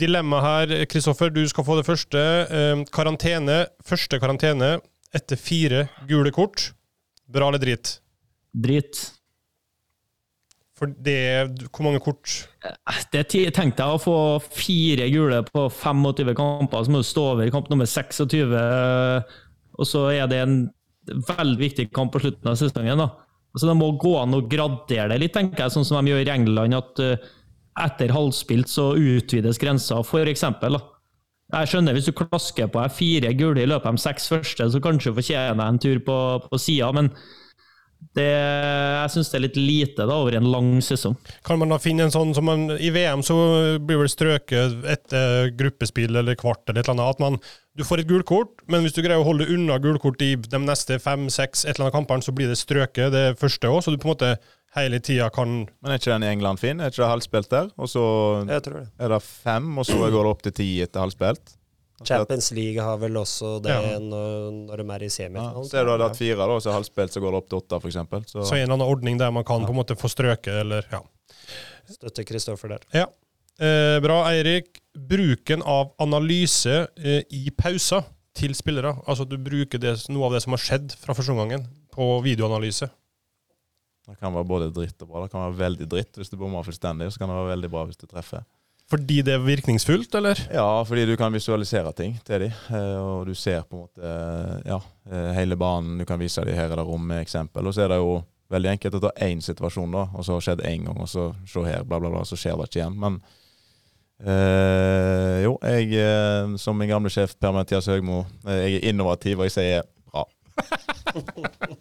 [0.00, 0.74] dilemma her.
[0.90, 2.26] Kristoffer, du skal få det første.
[2.50, 3.64] Uh, karantene.
[3.86, 4.76] Første karantene
[5.16, 6.70] etter fire gule kort.
[7.30, 7.96] Bra eller drit?
[8.54, 9.00] Drit.
[10.80, 12.48] For det Hvor mange kort?
[13.12, 17.50] Det tenkte jeg å få fire gule på 25 kamper, så må du stå over
[17.52, 18.54] kamp nummer 26.
[19.76, 20.56] Og så er det en
[21.10, 23.02] veldig viktig kamp på slutten av sesongen.
[23.02, 23.10] da.
[23.56, 26.22] Så Det må gå an å gradere det litt, tenker jeg, sånn som de gjør
[26.22, 26.76] i England.
[26.76, 27.30] At uh,
[27.80, 30.00] etter halvspilt så utvides grensa.
[30.00, 30.80] Da.
[31.50, 34.70] Jeg skjønner hvis du klasker på deg fire gule i løpet av de seks første,
[34.70, 37.10] så kanskje du fortjener en tur på, på sida, men
[38.16, 41.14] det, jeg syns det er litt lite da, over en lang sesong.
[41.46, 43.36] Kan man da finne en sånn som man I VM så
[43.78, 47.18] blir vel strøket etter gruppespill eller kvart eller et eller annet.
[47.18, 47.36] At man,
[47.76, 50.98] du får et gulkort, men hvis du greier å holde unna gulkort i de neste
[51.00, 54.08] fem-seks et eller annet kampene, så blir det strøket det første òg, så du på
[54.10, 54.32] en måte
[54.76, 56.80] hele tida kan Men er ikke den i England fin?
[56.80, 57.70] Er ikke det halvspilt der?
[57.78, 58.02] Og så
[58.48, 58.88] Jeg tror det.
[58.98, 61.56] er det fem, og så går det opp til ti etter halvspilt?
[62.02, 63.98] Champions League har vel også det Ja.
[64.00, 65.08] når, når de er i Ja.
[65.10, 65.64] semifinalen.
[65.68, 67.88] Så er det hatt fire, da, så halvspilt, så går det opp til åtte, for
[67.90, 68.22] eksempel.
[68.26, 70.82] Så, Så en eller annen ordning der man kan på en måte få strøket, eller
[70.90, 71.00] ja.
[71.90, 72.78] Støtter Kristoffer der.
[72.94, 73.06] ja.
[73.60, 74.79] Eh, bra, Eirik.
[75.08, 78.04] Bruken av analyse eh, i pauser
[78.36, 78.94] til spillere.
[79.06, 82.06] Altså at du bruker det, noe av det som har skjedd fra første omgangen, på
[82.24, 82.86] videoanalyse.
[84.06, 85.24] det kan være både dritt og bra.
[85.24, 87.70] Det kan være veldig dritt hvis du bommer fullstendig, og så kan det være veldig
[87.72, 88.46] bra hvis du treffer.
[88.90, 90.38] Fordi det er virkningsfullt, eller?
[90.50, 92.54] Ja, fordi du kan visualisere ting til dem,
[92.98, 94.14] og du ser på en måte
[94.66, 96.00] ja, eh, hele banen.
[96.00, 97.66] Du kan vise dem her er det rom eksempel.
[97.66, 98.16] Og så er det jo
[98.50, 101.10] veldig enkelt å ta én situasjon, da, og så har det skjedd én gang, og
[101.10, 102.98] så se her, bla, bla, bla, så skjer det ikke igjen.
[102.98, 103.20] Men
[104.24, 109.48] eh, jo, jeg eh, som min gamle sjef Per-Mathias Høgmo, eh, jeg er innovativ, og
[109.48, 110.26] jeg sier bra.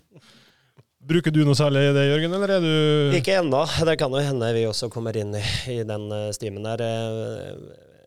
[1.09, 3.63] Bruker du noe særlig i det, Jørgen, eller er du Ikke ennå.
[3.87, 6.83] Det kan jo hende vi også kommer inn i, i den stimen der.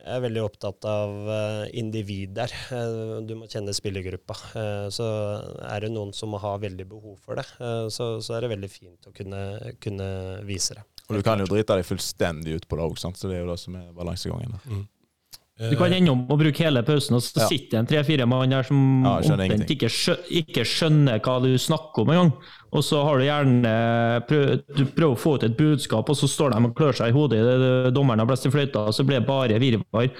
[0.03, 1.11] Jeg er veldig opptatt av
[1.74, 2.53] individer.
[3.26, 4.37] Du må kjenne spillergruppa.
[4.95, 5.09] Så
[5.66, 7.49] er det noen som har veldig behov for det,
[7.91, 9.43] så, så er det veldig fint å kunne,
[9.83, 10.09] kunne
[10.47, 10.87] vise det.
[11.12, 13.52] Og du kan jo drite deg fullstendig ut på det òg, så det er jo
[13.52, 14.56] det som er balansegangen.
[14.56, 14.80] da.
[15.62, 17.46] Du kan ende om å bruke hele pausen, og så Ja.
[17.46, 21.34] sitter det en tre-fire mann der som Ja, skjønner omtrent ikke, skjø ikke skjønner hva
[21.44, 22.32] du snakker om engang.
[22.72, 26.26] Og så har du gjerne prøv, Du prøver å få ut et budskap, og så
[26.26, 29.04] står de og klør seg i hodet idet dommeren har blåst i fløyta, og så
[29.06, 30.10] blir det bare virvar.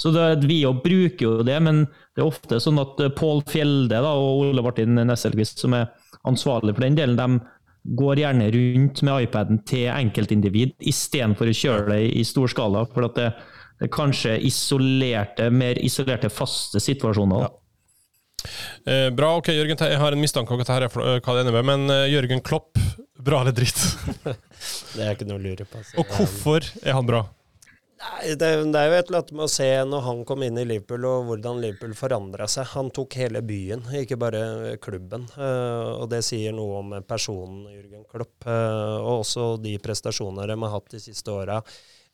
[0.00, 1.84] Så det, vi jo bruker jo det, men
[2.16, 5.90] det er ofte sånn at eh, Pål Fjelde da, og Ole Martin Nesselquist, som er
[6.26, 7.40] ansvarlig for den delen, de
[7.82, 12.84] går gjerne rundt med iPaden til enkeltindivid istedenfor å kjøre det i stor skala.
[12.92, 13.30] For at det,
[13.78, 17.46] det er kanskje isolerte, mer isolerte, faste situasjoner.
[17.46, 17.54] Ja.
[18.88, 21.56] Eh, bra, ok, Jørgen, jeg har en mistanke om hva dette er hva det ender
[21.58, 22.78] med, men eh, Jørgen Klopp,
[23.18, 23.80] bra eller dritt?
[24.94, 25.78] Det er ikke noe å lure på.
[25.78, 25.98] altså.
[26.00, 27.22] Og hvorfor er han bra?
[27.98, 30.58] Nei, det, det er jo et eller annet med å se når han kom inn
[30.60, 32.68] i Liverpool, og hvordan Liverpool forandra seg.
[32.76, 34.42] Han tok hele byen, ikke bare
[34.82, 35.24] klubben.
[35.34, 40.56] Uh, og det sier noe om personen Jürgen Klopp, Uh, og også de prestasjonene de
[40.62, 41.58] har hatt de siste åra.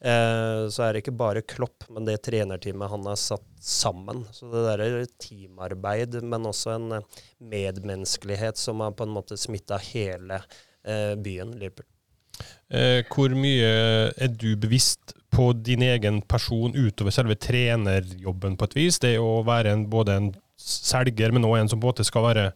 [0.00, 4.24] Uh, så er det ikke bare Klopp, men det trenerteamet han har satt sammen.
[4.32, 7.00] Så det der er teamarbeid, men også en
[7.44, 10.40] medmenneskelighet som har på en måte smitta hele
[10.84, 11.93] byen Liverpool.
[12.74, 13.68] Eh, hvor mye
[14.16, 18.98] er du bevisst på din egen person utover selve trenerjobben på et vis?
[19.02, 22.24] Det å være en, både en selger, men også en som på en måte skal
[22.28, 22.46] være,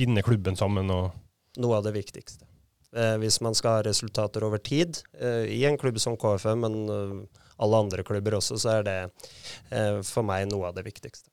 [0.00, 1.10] binde klubben sammen og
[1.60, 2.46] noe av det viktigste.
[2.96, 6.76] Eh, hvis man skal ha resultater over tid, eh, i en klubb som KFM, men
[6.88, 8.98] eh, alle andre klubber også, så er det
[9.70, 11.28] eh, for meg noe av det viktigste.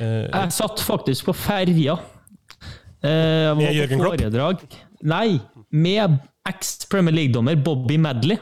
[0.00, 1.98] eh, Jeg satt faktisk på ferja.
[3.02, 4.62] Eh, jeg var på foredrag.
[4.64, 4.80] Klopp?
[5.02, 5.40] Nei,
[5.70, 6.18] med
[6.48, 8.38] eks-Premier League-dommer Bobby Madley,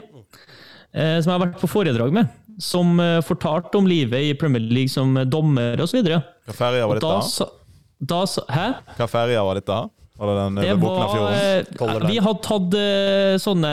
[0.93, 2.29] eh, som jeg har vært på foredrag med.
[2.61, 5.99] Som eh, fortalte om livet i Premier League som dommer osv.
[6.05, 7.29] Hva ferja var Da, dette?
[7.33, 7.51] sa-
[8.05, 8.67] da sa Hæ?
[8.97, 9.77] Hva ferja var dette?
[10.15, 12.07] Var det den Det var eh.
[12.07, 13.71] Vi hadde tatt eh, sånne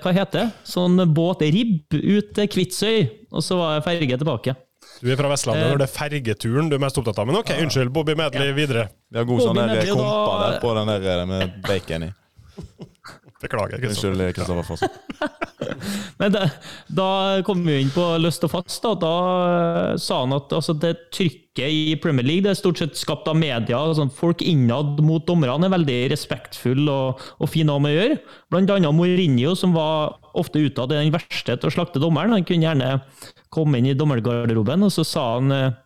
[0.00, 0.46] Hva heter det?
[0.64, 4.54] Sånn båtribb ut til Kvitsøy, og så var ferge tilbake.
[5.04, 5.70] Du er fra Vestlandet, Eh.
[5.74, 7.26] når det er fergeturen du er mest opptatt av.
[7.28, 8.86] Men ok, unnskyld, Bobby Medley videre.
[9.12, 11.62] Vi har god sånn Bobby der Medley, kompa da- der på den der eh, med
[11.68, 12.12] bacon i.
[13.44, 13.76] Beklager.
[13.82, 14.14] Kristian.
[14.14, 14.82] Unnskyld, Kristoffer Foss.
[16.18, 16.46] Men da,
[16.88, 17.08] da
[17.44, 18.78] kom vi jo inn på løst og fast.
[18.84, 19.12] Da, da
[19.92, 23.28] eh, sa han at altså, det trykket i Premier League det er stort sett skapt
[23.28, 23.76] av media.
[23.76, 27.98] Altså, folk innad mot dommerne er veldig respektfulle og, og fine å ha med å
[28.00, 28.18] gjøre.
[28.54, 32.32] Blant annet Mourinho, som var ofte utad i den verste til å slakte dommeren.
[32.38, 32.94] Han kunne gjerne
[33.54, 35.80] komme inn i dommergarderoben, og så sa han eh,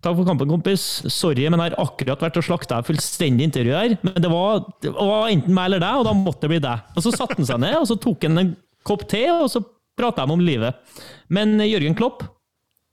[0.00, 0.82] Takk for kampen, kompis.
[1.12, 3.94] Sorry, men jeg har akkurat vært og slakta deg fullstendig intervju her.
[4.00, 6.86] Men det var, det var enten meg eller deg, og da måtte det bli deg.
[6.96, 8.54] Og så satte han seg ned, og så tok han en
[8.88, 9.60] kopp te, og så
[10.00, 10.96] prata de om livet.
[11.28, 12.24] Men Jørgen Klopp,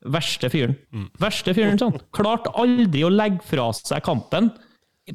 [0.04, 0.76] verste fyren.
[1.16, 1.96] Verste fyren, sånn.
[2.12, 4.52] Klarte aldri å legge fra seg kampen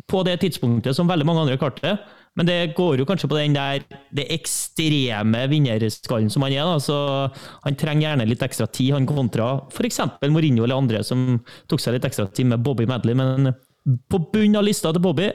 [0.09, 1.97] på det tidspunktet som veldig mange andre klarte.
[2.35, 3.83] Men det går jo kanskje på den der
[4.15, 6.65] det ekstreme vinnerskallen som han er.
[6.65, 6.97] da, så
[7.63, 9.99] Han trenger gjerne litt ekstra tid, han kontra f.eks.
[10.25, 13.13] Mourinho eller andre som tok seg litt ekstra tid med Bobby Medley.
[13.13, 13.53] Men
[14.09, 15.29] på bunnen av lista til Bobby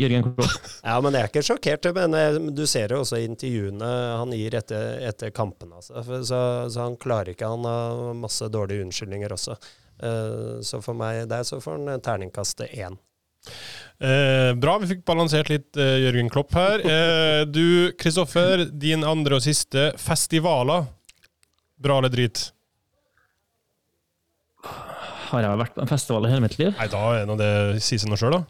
[0.00, 0.60] Jørgen Klopp.
[0.84, 1.88] Ja, men jeg er ikke sjokkert.
[1.96, 3.90] Men eh, du ser jo også intervjuene
[4.20, 5.80] han gir etter, etter kampene.
[5.80, 6.00] Altså.
[6.24, 6.40] Så,
[6.72, 7.48] så han klarer ikke.
[7.48, 9.56] Han har masse dårlige unnskyldninger også.
[10.00, 12.96] Eh, Så for meg der så får han terningkastet én.
[14.00, 16.80] Eh, bra, vi fikk balansert litt eh, Jørgen Klopp her.
[16.90, 19.90] Eh, du, Kristoffer, din andre og siste.
[20.00, 20.86] Festivaler.
[21.80, 22.46] Bra eller drit?
[25.30, 26.72] Har jeg vært på en festival i hele mitt liv?
[26.76, 27.52] Nei, da er nå det
[27.84, 28.42] sier seg noe sjøl, da.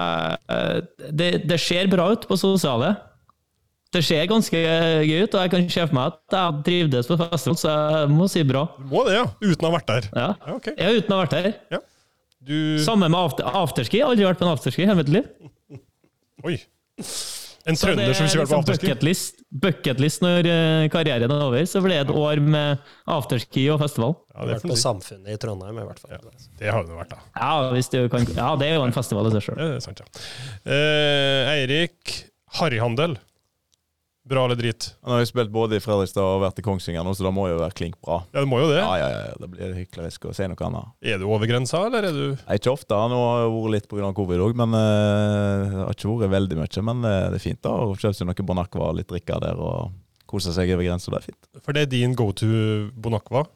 [0.00, 0.80] Eh,
[1.10, 2.94] Det, det ser bra ut på sosiale.
[3.90, 7.16] Det ser ganske gøy ut, og jeg kan se for meg at jeg trivdes på
[7.18, 8.64] festival, så jeg må si bra.
[8.78, 9.24] Du må det, ja.
[9.42, 10.06] Uten å ha vært der.
[10.14, 10.28] Ja.
[10.46, 10.76] Ja, okay.
[10.78, 11.80] Er uten å ha vært her.
[12.40, 14.00] Du Samme med after, afterski.
[14.04, 15.26] Aldri vært på en afterski i hele mitt liv.
[16.46, 16.56] Oi.
[17.68, 18.86] En trønder som ikke har vært på liksom afterski?
[18.88, 21.66] bucketlist, bucketlist når eh, karrieren er over.
[21.68, 24.16] Så blir det et år med afterski og festival.
[24.32, 24.78] Ja, det Vært på.
[24.80, 26.16] Samfunnet i Trondheim, i hvert fall.
[26.58, 27.20] Det har det vært, da.
[27.36, 29.60] Ja, hvis du kan, ja det er jo en festival i seg sjøl.
[29.60, 30.24] Det er sant, ja.
[30.64, 32.16] Eh, Eirik.
[32.56, 33.18] Harryhandel.
[34.30, 34.86] Bra eller drit?
[35.02, 37.48] Han har jo spilt både i Fredrikstad og vært i Kongsvinger nå, så da må
[37.50, 38.20] jo være klink bra.
[38.30, 38.78] Ja, det må jo det.
[38.78, 40.92] Ja, ja, ja, Da blir det hyklerisk å si noe annet.
[41.02, 42.94] Er du over grensa, eller er du Nei, Ikke ofte.
[43.10, 44.12] Nå har jeg vært litt pga.
[44.20, 46.84] covid òg, men uh, det har ikke vært veldig mye.
[46.86, 49.58] Men uh, det er fint da å kjøpe seg noe Bonacqua og litt drikke der
[49.58, 49.90] og
[50.30, 51.10] kose seg over grensa.
[51.10, 51.50] Det er fint.
[51.66, 52.50] For det er din go to
[53.02, 53.48] Bonacqua?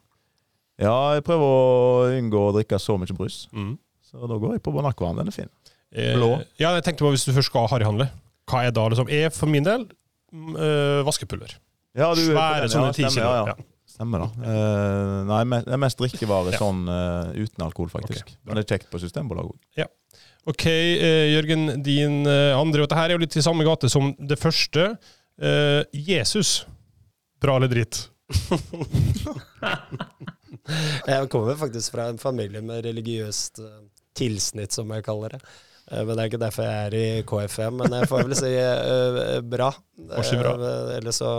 [0.81, 3.45] Ja, jeg prøver å unngå å drikke så mye brus.
[3.55, 3.77] Mm.
[4.03, 5.51] Så da går jeg på Bonacqua, Den er fin.
[5.95, 6.33] Eh, Blå.
[6.59, 8.09] Ja, jeg tenkte på hvis du først skal harryhandle.
[8.51, 9.87] Hva er da liksom Er for min del
[10.55, 11.55] eh, vaskepulver.
[11.95, 13.23] Ja, du, Svære sånne ti kilo.
[13.23, 13.53] Ja, ja.
[13.53, 13.71] Ja.
[13.95, 14.27] Stemmer da.
[14.41, 16.57] Uh, nei, det er mest drikkevare Ja.
[16.59, 18.25] sånn uh, uten alkohol, faktisk.
[18.25, 18.39] Okay.
[18.43, 19.91] Men det er kjekt på Systembolaget òg.
[20.51, 24.11] Ok, uh, Jørgen, din andre og Dette her er jo litt i samme gate som
[24.19, 24.89] det første.
[25.41, 26.65] Eh, Jesus.
[27.41, 28.09] Bra eller dritt?
[31.05, 33.59] Jeg kommer faktisk fra en familie med religiøst
[34.17, 35.39] tilsnitt, som jeg kaller det.
[35.91, 38.51] Eh, Men det er ikke derfor jeg er i KFM, men jeg får vel si
[38.57, 39.71] uh, bra.
[40.09, 40.53] Bra.
[40.97, 41.31] Eller så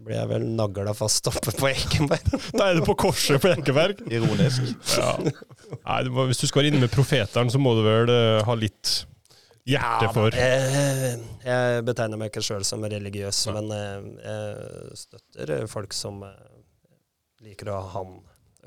[0.00, 2.30] blir jeg vel nagla fast oppe på Ekenberg.
[2.56, 4.00] Da er du på korset på Ekeberg.
[4.08, 4.70] Ironisk.
[4.96, 5.12] Ja.
[5.20, 8.40] Nei, du må, hvis du skal være inne med profeteren, så må du vel uh,
[8.48, 8.94] ha litt
[9.68, 11.12] hjerte for Eh,
[11.44, 13.52] Jeg betegner meg ikke sjøl som religiøs, ja.
[13.58, 16.24] men eh, jeg støtter folk som
[17.44, 18.16] liker å ha han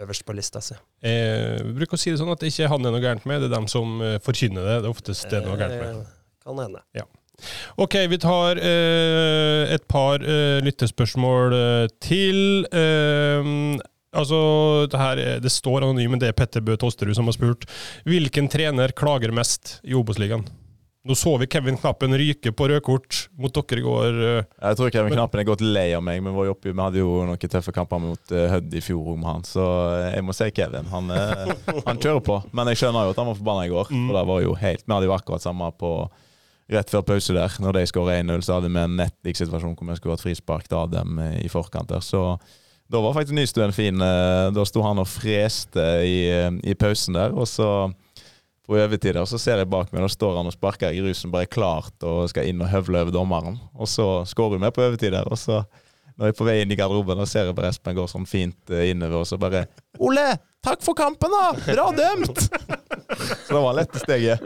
[0.02, 0.76] øverst på lista si.
[1.04, 3.04] eh, Vi bruker å si det sånn at det ikke er han det er noe
[3.04, 4.78] gærent med, det er dem som eh, forkynner det.
[4.82, 6.00] Det er oftest det er noe gærent med.
[6.02, 6.82] Eh, Kan hende.
[7.82, 11.56] Ok, vi tar eh, et par eh, lyttespørsmål
[12.04, 12.66] til.
[12.72, 13.48] Eh,
[14.14, 17.34] altså, det, her, er- det står anonym, men det er Petter Bø Tosterud som har
[17.38, 17.66] spurt.
[18.06, 20.46] Hvilken trener klager mest i Obos-ligaen?
[21.04, 24.20] Nå så vi Kevin Knappen ryke på rødkort mot dere i går.
[24.24, 24.46] eh.
[24.70, 26.22] Jeg tror Kevin Knappen er godt lei av meg.
[26.24, 29.44] Vi, var vi hadde jo noen tøffe kamper mot uh, Hødd i fjor om han,
[29.44, 29.66] så
[29.98, 30.88] eh, jeg må si Kevin.
[30.94, 31.52] Han, eh,
[31.90, 32.38] han kjører på.
[32.56, 33.92] Men jeg skjønner jo at han var forbanna i går.
[33.92, 34.06] Mm.
[34.08, 35.92] For det var jo helt Vi hadde jo akkurat samme på
[36.72, 37.60] rett før pause der.
[37.60, 40.72] Når de skåra 1-0, så hadde vi en nettlik situasjon hvor vi skulle hatt frispark
[40.72, 42.00] til Adem eh, i forkant der.
[42.00, 42.24] Så
[42.88, 44.00] da var faktisk Nystuen fin.
[44.00, 47.92] eh, Da sto han og freste i, eh, i pausen der, og så
[48.64, 51.34] på overtid Og så ser jeg bak meg, da står han og sparker i grusen
[51.34, 53.60] bare er klart og skal inn og høvle over dommeren.
[53.74, 55.64] Og så skårer vi på overtid og så
[56.18, 58.28] når jeg er på vei inn i garderoben, og ser jeg bare Espen går sånn
[58.30, 59.66] fint eh, innover, og så bare
[60.04, 60.26] Ole,
[60.66, 61.54] takk for kampen, da!
[61.68, 62.44] Bra dømt!
[63.46, 64.46] så det var lette steget.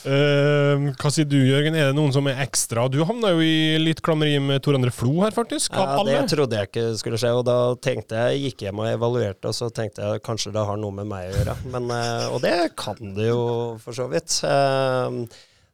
[0.00, 1.76] Uh, hva sier du, Jørgen?
[1.76, 2.86] Er det noen som er ekstra?
[2.88, 5.76] Du havna jo i litt klammeri med Tor André Flo her, faktisk.
[5.76, 6.14] Ja, alle.
[6.16, 9.56] det trodde jeg ikke skulle skje, og da tenkte jeg, gikk hjem og evaluerte, og
[9.56, 11.58] så tenkte jeg kanskje det har noe med meg å gjøre.
[11.74, 13.44] Men, uh, og det kan det jo
[13.84, 14.40] for så vidt.
[14.46, 15.20] Eh,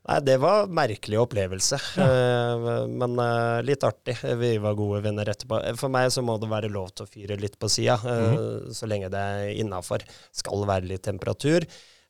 [0.06, 2.84] Nei, det var en merkelig opplevelse, ja.
[2.86, 4.14] men eh, litt artig.
[4.38, 5.58] Vi var gode venner etterpå.
[5.80, 8.86] For meg så må det være lov til å fyre litt på sida, eh, så
[8.86, 10.06] lenge det er innafor.
[10.30, 11.66] Skal være litt temperatur.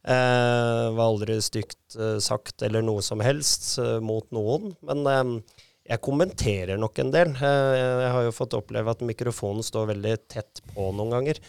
[0.06, 4.76] Eh, var aldri stygt eh, sagt eller noe som helst eh, mot noen.
[4.86, 5.56] Men eh,
[5.90, 7.32] jeg kommenterer nok en del.
[7.34, 7.72] Eh,
[8.04, 11.40] jeg har jo fått oppleve at mikrofonen står veldig tett på noen ganger.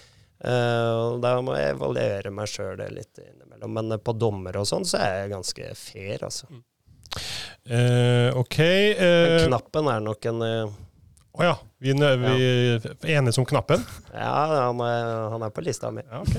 [0.46, 3.74] Og da må jeg evaluere meg sjøl litt innimellom.
[3.74, 6.50] Men eh, på dommer og sånn så er jeg ganske fair, altså.
[7.66, 8.58] Eh, ok.
[8.60, 10.76] Men eh, knappen er nok en eh,
[11.38, 11.56] oh ja.
[11.78, 12.46] Vi, vi
[13.14, 13.84] er enige om knappen?
[14.10, 14.32] Ja,
[14.70, 16.02] han er, han er på lista mi.
[16.10, 16.36] Ja, ok.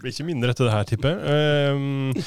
[0.00, 2.24] Blir ikke mindre etter det her, tipper jeg.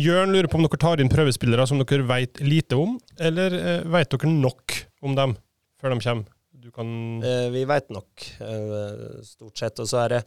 [0.00, 3.90] Jørn lurer på om dere tar inn prøvespillere som dere vet lite om, eller uh,
[3.92, 5.36] vet dere nok om dem
[5.76, 6.33] før de kommer?
[6.64, 9.78] Du kan Eh, vi veit nok, eh, stort sett.
[9.78, 10.24] Og så er det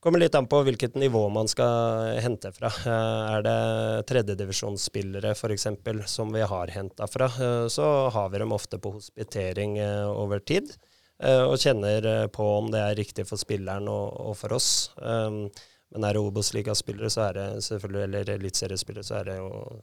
[0.00, 2.68] Kommer litt an på hvilket nivå man skal hente fra.
[2.68, 5.66] Eh, Er det tredjedivisjonsspillere f.eks.
[6.06, 7.28] som vi har henta fra,
[7.68, 9.78] så har vi dem ofte på hospitering
[10.08, 10.72] over tid.
[11.20, 14.88] Og kjenner på om det er riktig for spilleren og, for oss.
[14.96, 19.82] Men er det Obos-ligaspillere, så er det selvfølgelig, eller eliteseriespillere, så er det jo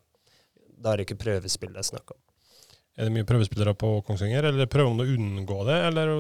[0.82, 2.27] Da er det ikke prøvespill det er snakk om.
[2.98, 6.14] Er det mye prøvespillere på Kongsvinger, eller prøver man å unngå det, eller?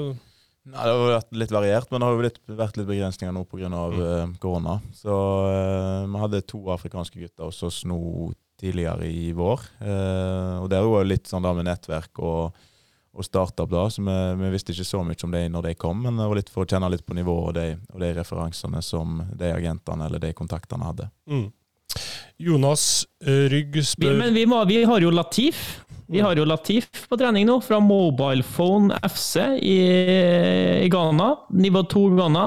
[0.67, 3.45] Nei, det har vært litt variert, men det har jo litt, vært litt begrensninger nå
[3.47, 3.69] pga.
[3.71, 3.97] Mm.
[3.97, 4.75] Uh, korona.
[4.95, 5.15] Så
[5.47, 7.99] eh, vi hadde to afrikanske gutter oss nå
[8.59, 9.63] tidligere i vår.
[9.79, 12.57] Eh, og det er jo litt sånn da med nettverk og,
[13.13, 16.01] og startup, da, så vi, vi visste ikke så mye om det når de kom,
[16.03, 18.81] men det var litt for å kjenne litt på nivået og de, og de referansene
[18.85, 21.09] som de agentene eller de kontaktene hadde.
[21.29, 21.47] Mm.
[22.37, 25.81] Jonas Rygg Rygg Vi, men vi, må, vi har jo Latif.
[26.07, 29.79] Vi har jo Latif på trening nå, fra Mobilephone FC i,
[30.85, 31.33] i Ghana.
[31.57, 32.45] Nivå 2 Ghana.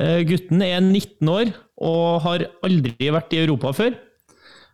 [0.00, 3.96] Uh, gutten er 19 år og har aldri vært i Europa før.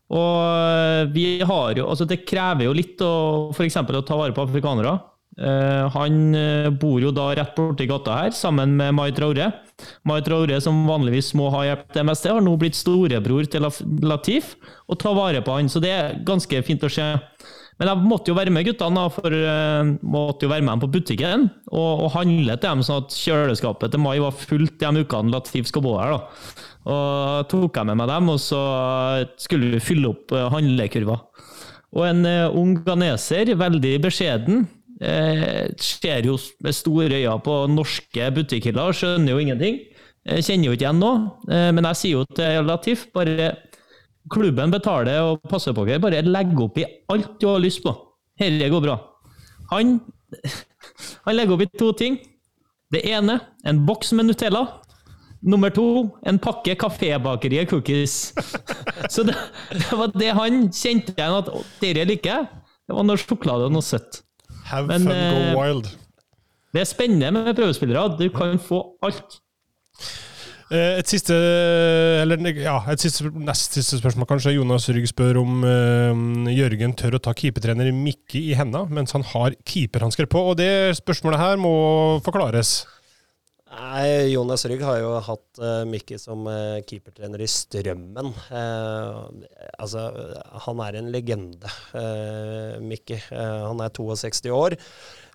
[0.06, 4.34] Og eh, vi har jo, altså det krever jo litt å, eksempel, å ta vare
[4.34, 4.92] på afrikanere.
[5.36, 9.50] Eh, han eh, bor jo da rett borti gata her, sammen med Mai Traore.
[10.08, 13.68] Mai Traore, som vanligvis må ha hjelp til det har nå blitt storebror til
[14.06, 14.54] Latif
[14.88, 17.10] og tar vare på han, så det er ganske fint å se.
[17.76, 20.92] Men jeg måtte jo være med guttene, for jeg måtte jo være med dem på
[20.94, 25.34] butikken og, og handle til dem, sånn at kjøleskapet til mai var fullt de ukene
[25.34, 26.16] Latif skal bo her.
[26.16, 26.54] da.
[26.86, 28.62] Og tok jeg med meg dem, og så
[29.42, 31.18] skulle vi fylle opp eh, handlekurva.
[31.96, 34.64] Og en eh, ung ganeser, veldig beskjeden,
[35.00, 39.80] eh, ser jo med store øyne på norske butikkhyller skjønner jo ingenting.
[40.26, 41.18] Jeg kjenner jo ikke igjen noe,
[41.50, 43.54] eh, men jeg sier jo til Latif bare
[44.26, 46.02] Klubben betaler og passer på dere.
[46.02, 47.92] Bare legg opp i alt du har lyst på.
[48.40, 48.96] Dette går bra.
[49.70, 50.00] Han,
[51.28, 52.18] han legger opp i to ting.
[52.90, 54.64] Det ene, en boks med Nutella.
[55.46, 55.86] Nummer to,
[56.26, 58.34] en pakke Kafébakeriet cookies.
[59.14, 59.36] Så det,
[59.70, 62.62] det var det han kjente igjen at dette liker jeg.
[62.86, 64.24] Det var noe sjokolade og noe søtt.
[64.66, 65.90] Have Men, fun, go eh, wild.
[66.74, 68.16] Det er spennende med prøvespillere.
[68.18, 69.38] Du kan få alt.
[70.66, 71.34] Eh, Et siste,
[72.24, 74.56] eller ja, et siste, nest siste spørsmål kanskje.
[74.56, 79.24] Jonas Rygg spør om uh, Jørgen tør å ta keepertrener Mikke i hendene mens han
[79.30, 80.42] har keeperhansker på.
[80.50, 81.74] Og det spørsmålet her må
[82.26, 82.80] forklares.
[83.66, 88.28] Nei, Jonas Rygg har jo hatt uh, Mikki som uh, keepertrener i Strømmen.
[88.46, 89.26] Uh,
[89.74, 90.04] altså,
[90.68, 93.18] han er en legende, uh, Mikki.
[93.18, 94.78] Eh, han er 62 år.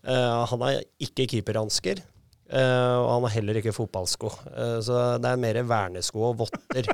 [0.02, 2.00] Han har ikke keeperhansker.
[2.52, 4.32] og han har heller ikke fotballsko.
[4.82, 6.90] Så det er mer vernesko og votter.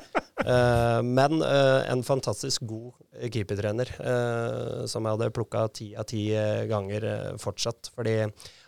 [1.17, 3.93] Men en fantastisk god keepertrener,
[4.91, 6.25] som jeg hadde plukka ti av ti
[6.67, 7.07] ganger
[7.39, 7.93] fortsatt.
[7.95, 8.17] Fordi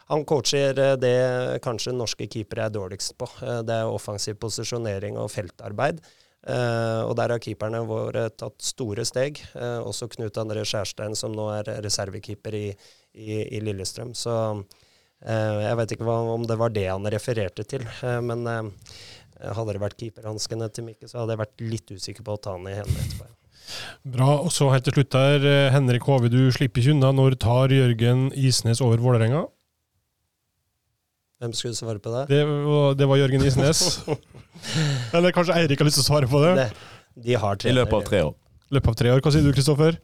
[0.09, 3.29] han coacher eh, det kanskje norske keepere er dårligst på.
[3.45, 6.01] Eh, Det er offensiv posisjonering og feltarbeid.
[6.49, 9.41] Eh, og der har keeperne våre tatt store steg.
[9.85, 12.67] Også Knut André Skjærstein, som nå er reservekeeper i,
[13.13, 14.15] i, i Lillestrøm.
[14.17, 14.33] Så
[15.19, 17.83] jeg vet ikke hva, om det var det han refererte til.
[18.23, 22.39] Men hadde det vært keeperhanskene til Mikke, så hadde jeg vært litt usikker på å
[22.39, 23.27] ta han i hendene etterpå.
[24.15, 24.29] Bra.
[24.39, 27.11] Og så helt til slutt der, Henrik Hove, du slipper ikke unna.
[27.19, 29.43] Når tar Jørgen Isnes over Vålerenga?
[31.39, 32.25] Hvem skulle svare på det?
[32.33, 34.01] Det, var- det var Jørgen Isnes.
[35.15, 36.55] Eller kanskje Eirik har lyst til å svare på det?
[36.59, 36.69] det
[37.19, 38.35] de har I løpet av tre år.
[38.69, 39.21] I løpet av tre år.
[39.23, 39.97] Hva sier du, Kristoffer?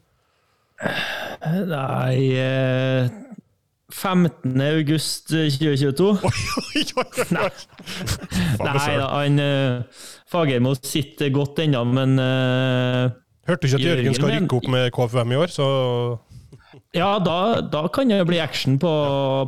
[1.69, 3.09] Nei eh,
[3.91, 4.55] 15.
[4.65, 6.07] august 2022.
[6.15, 7.27] Oi, oi, oi, oi.
[7.37, 7.49] Nei.
[8.65, 13.13] Nei da, han uh, Fagermo sitter godt ennå, men eh,
[13.45, 15.67] Hørte du ikke at Jørgen Jørgen skal rykke opp med KFUM i år, så
[16.95, 18.91] ja, da, da kan det bli action på,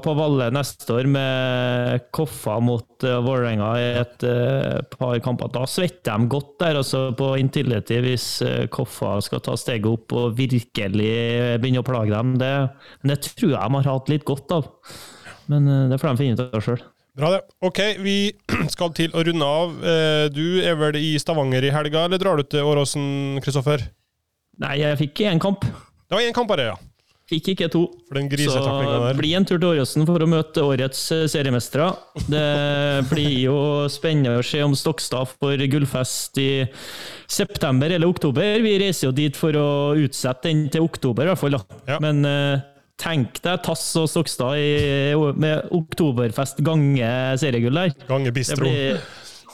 [0.04, 5.54] på Valle neste år med Koffa mot uh, Vålerenga i et uh, par kamper.
[5.56, 10.12] Da svetter de godt der, altså på Intility, hvis uh, Koffa skal ta steget opp
[10.18, 11.14] og virkelig
[11.62, 12.36] begynne å plage dem.
[12.42, 12.52] Det,
[13.00, 14.68] men det tror jeg de har hatt litt godt av.
[15.48, 16.84] Men uh, det får de finne ut av sjøl.
[17.18, 17.40] Bra, det.
[17.64, 18.18] Ok, vi
[18.76, 19.80] skal til å runde av.
[20.36, 23.88] Du er vel i Stavanger i helga, eller drar du til Åråsen, Kristoffer?
[24.60, 25.64] Nei, jeg fikk én kamp.
[25.64, 26.78] Det var én kamp bare, ja.
[27.28, 27.82] Fikk ikke to.
[28.08, 29.18] Så der.
[29.20, 31.90] bli en tur til Åråsen for å møte årets eh, seriemestere.
[32.32, 32.44] Det
[33.10, 33.58] blir jo
[33.92, 36.50] spennende å se om Stokstad får gullfest i
[37.28, 38.62] september eller oktober.
[38.64, 39.68] Vi reiser jo dit for å
[40.00, 41.60] utsette den til oktober, i hvert fall.
[41.90, 42.00] Ja.
[42.04, 42.64] Men eh,
[42.96, 47.12] tenk deg Tass og Stokstad i, med oktoberfest gange
[47.44, 47.92] seriegull der.
[48.08, 48.64] Gange Det bistro.
[48.64, 49.04] blir,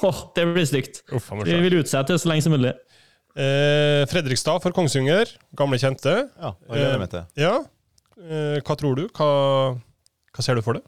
[0.05, 1.01] å, det blir stygt.
[1.09, 2.77] Vi vil utsette det så lenge som mulig.
[3.33, 6.11] Eh, Fredrikstad for Kongsvinger, gamle kjente.
[6.37, 7.23] Ja, det gleder jeg meg til.
[7.41, 7.53] Ja.
[8.21, 9.07] Eh, hva tror du?
[9.09, 9.29] Hva,
[10.33, 10.83] hva ser du for det?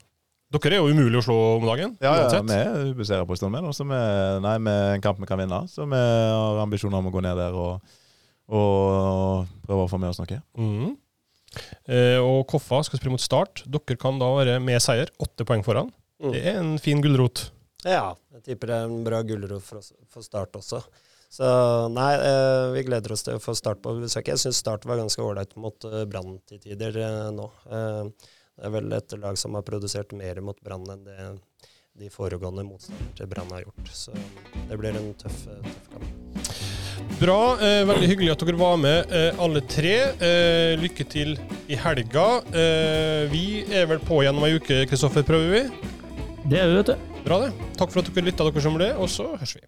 [0.54, 1.96] Dere er jo umulig å slå om dagen.
[1.98, 5.26] Ja, ja, vi er ubeseiret på stund, men også med, nei, med en kamp vi
[5.26, 5.64] kan vinne.
[5.68, 7.96] Så vi har ambisjoner om å gå ned der og,
[8.54, 10.38] og prøve å få med oss noe.
[10.54, 10.94] Mm.
[11.90, 13.64] Eh, og Koffa skal spille mot Start.
[13.66, 15.10] Dere kan da være med seier.
[15.18, 15.90] Åtte poeng foran.
[16.22, 16.30] Mm.
[16.30, 17.48] Det er en fin gulrot.
[17.82, 19.82] Ja, jeg tipper det er en bra gulrot for,
[20.14, 20.84] for Start også.
[21.36, 21.48] Så
[21.92, 24.30] nei, eh, vi gleder oss til å få Start på besøk.
[24.32, 27.50] Jeg syns Start var ganske ålreit mot uh, Brann til tider eh, nå.
[27.68, 31.32] Eh, det er vel et lag som har produsert mer mot Brann enn det
[31.96, 33.92] de foregående motstanderne til Brann har gjort.
[33.92, 34.12] Så
[34.68, 36.10] det blir en tøff, eh, tøff kamp.
[37.20, 37.38] Bra.
[37.60, 39.96] Eh, veldig hyggelig at dere var med, eh, alle tre.
[40.16, 41.36] Eh, lykke til
[41.68, 42.26] i helga.
[42.52, 45.62] Eh, vi er vel på gjennom om ei uke, Kristoffer, prøver vi?
[46.48, 46.96] Det er vi, vet du.
[47.24, 47.52] Bra, det.
[47.76, 49.64] Takk for at dere lytta, dere som ble, og så høres vi.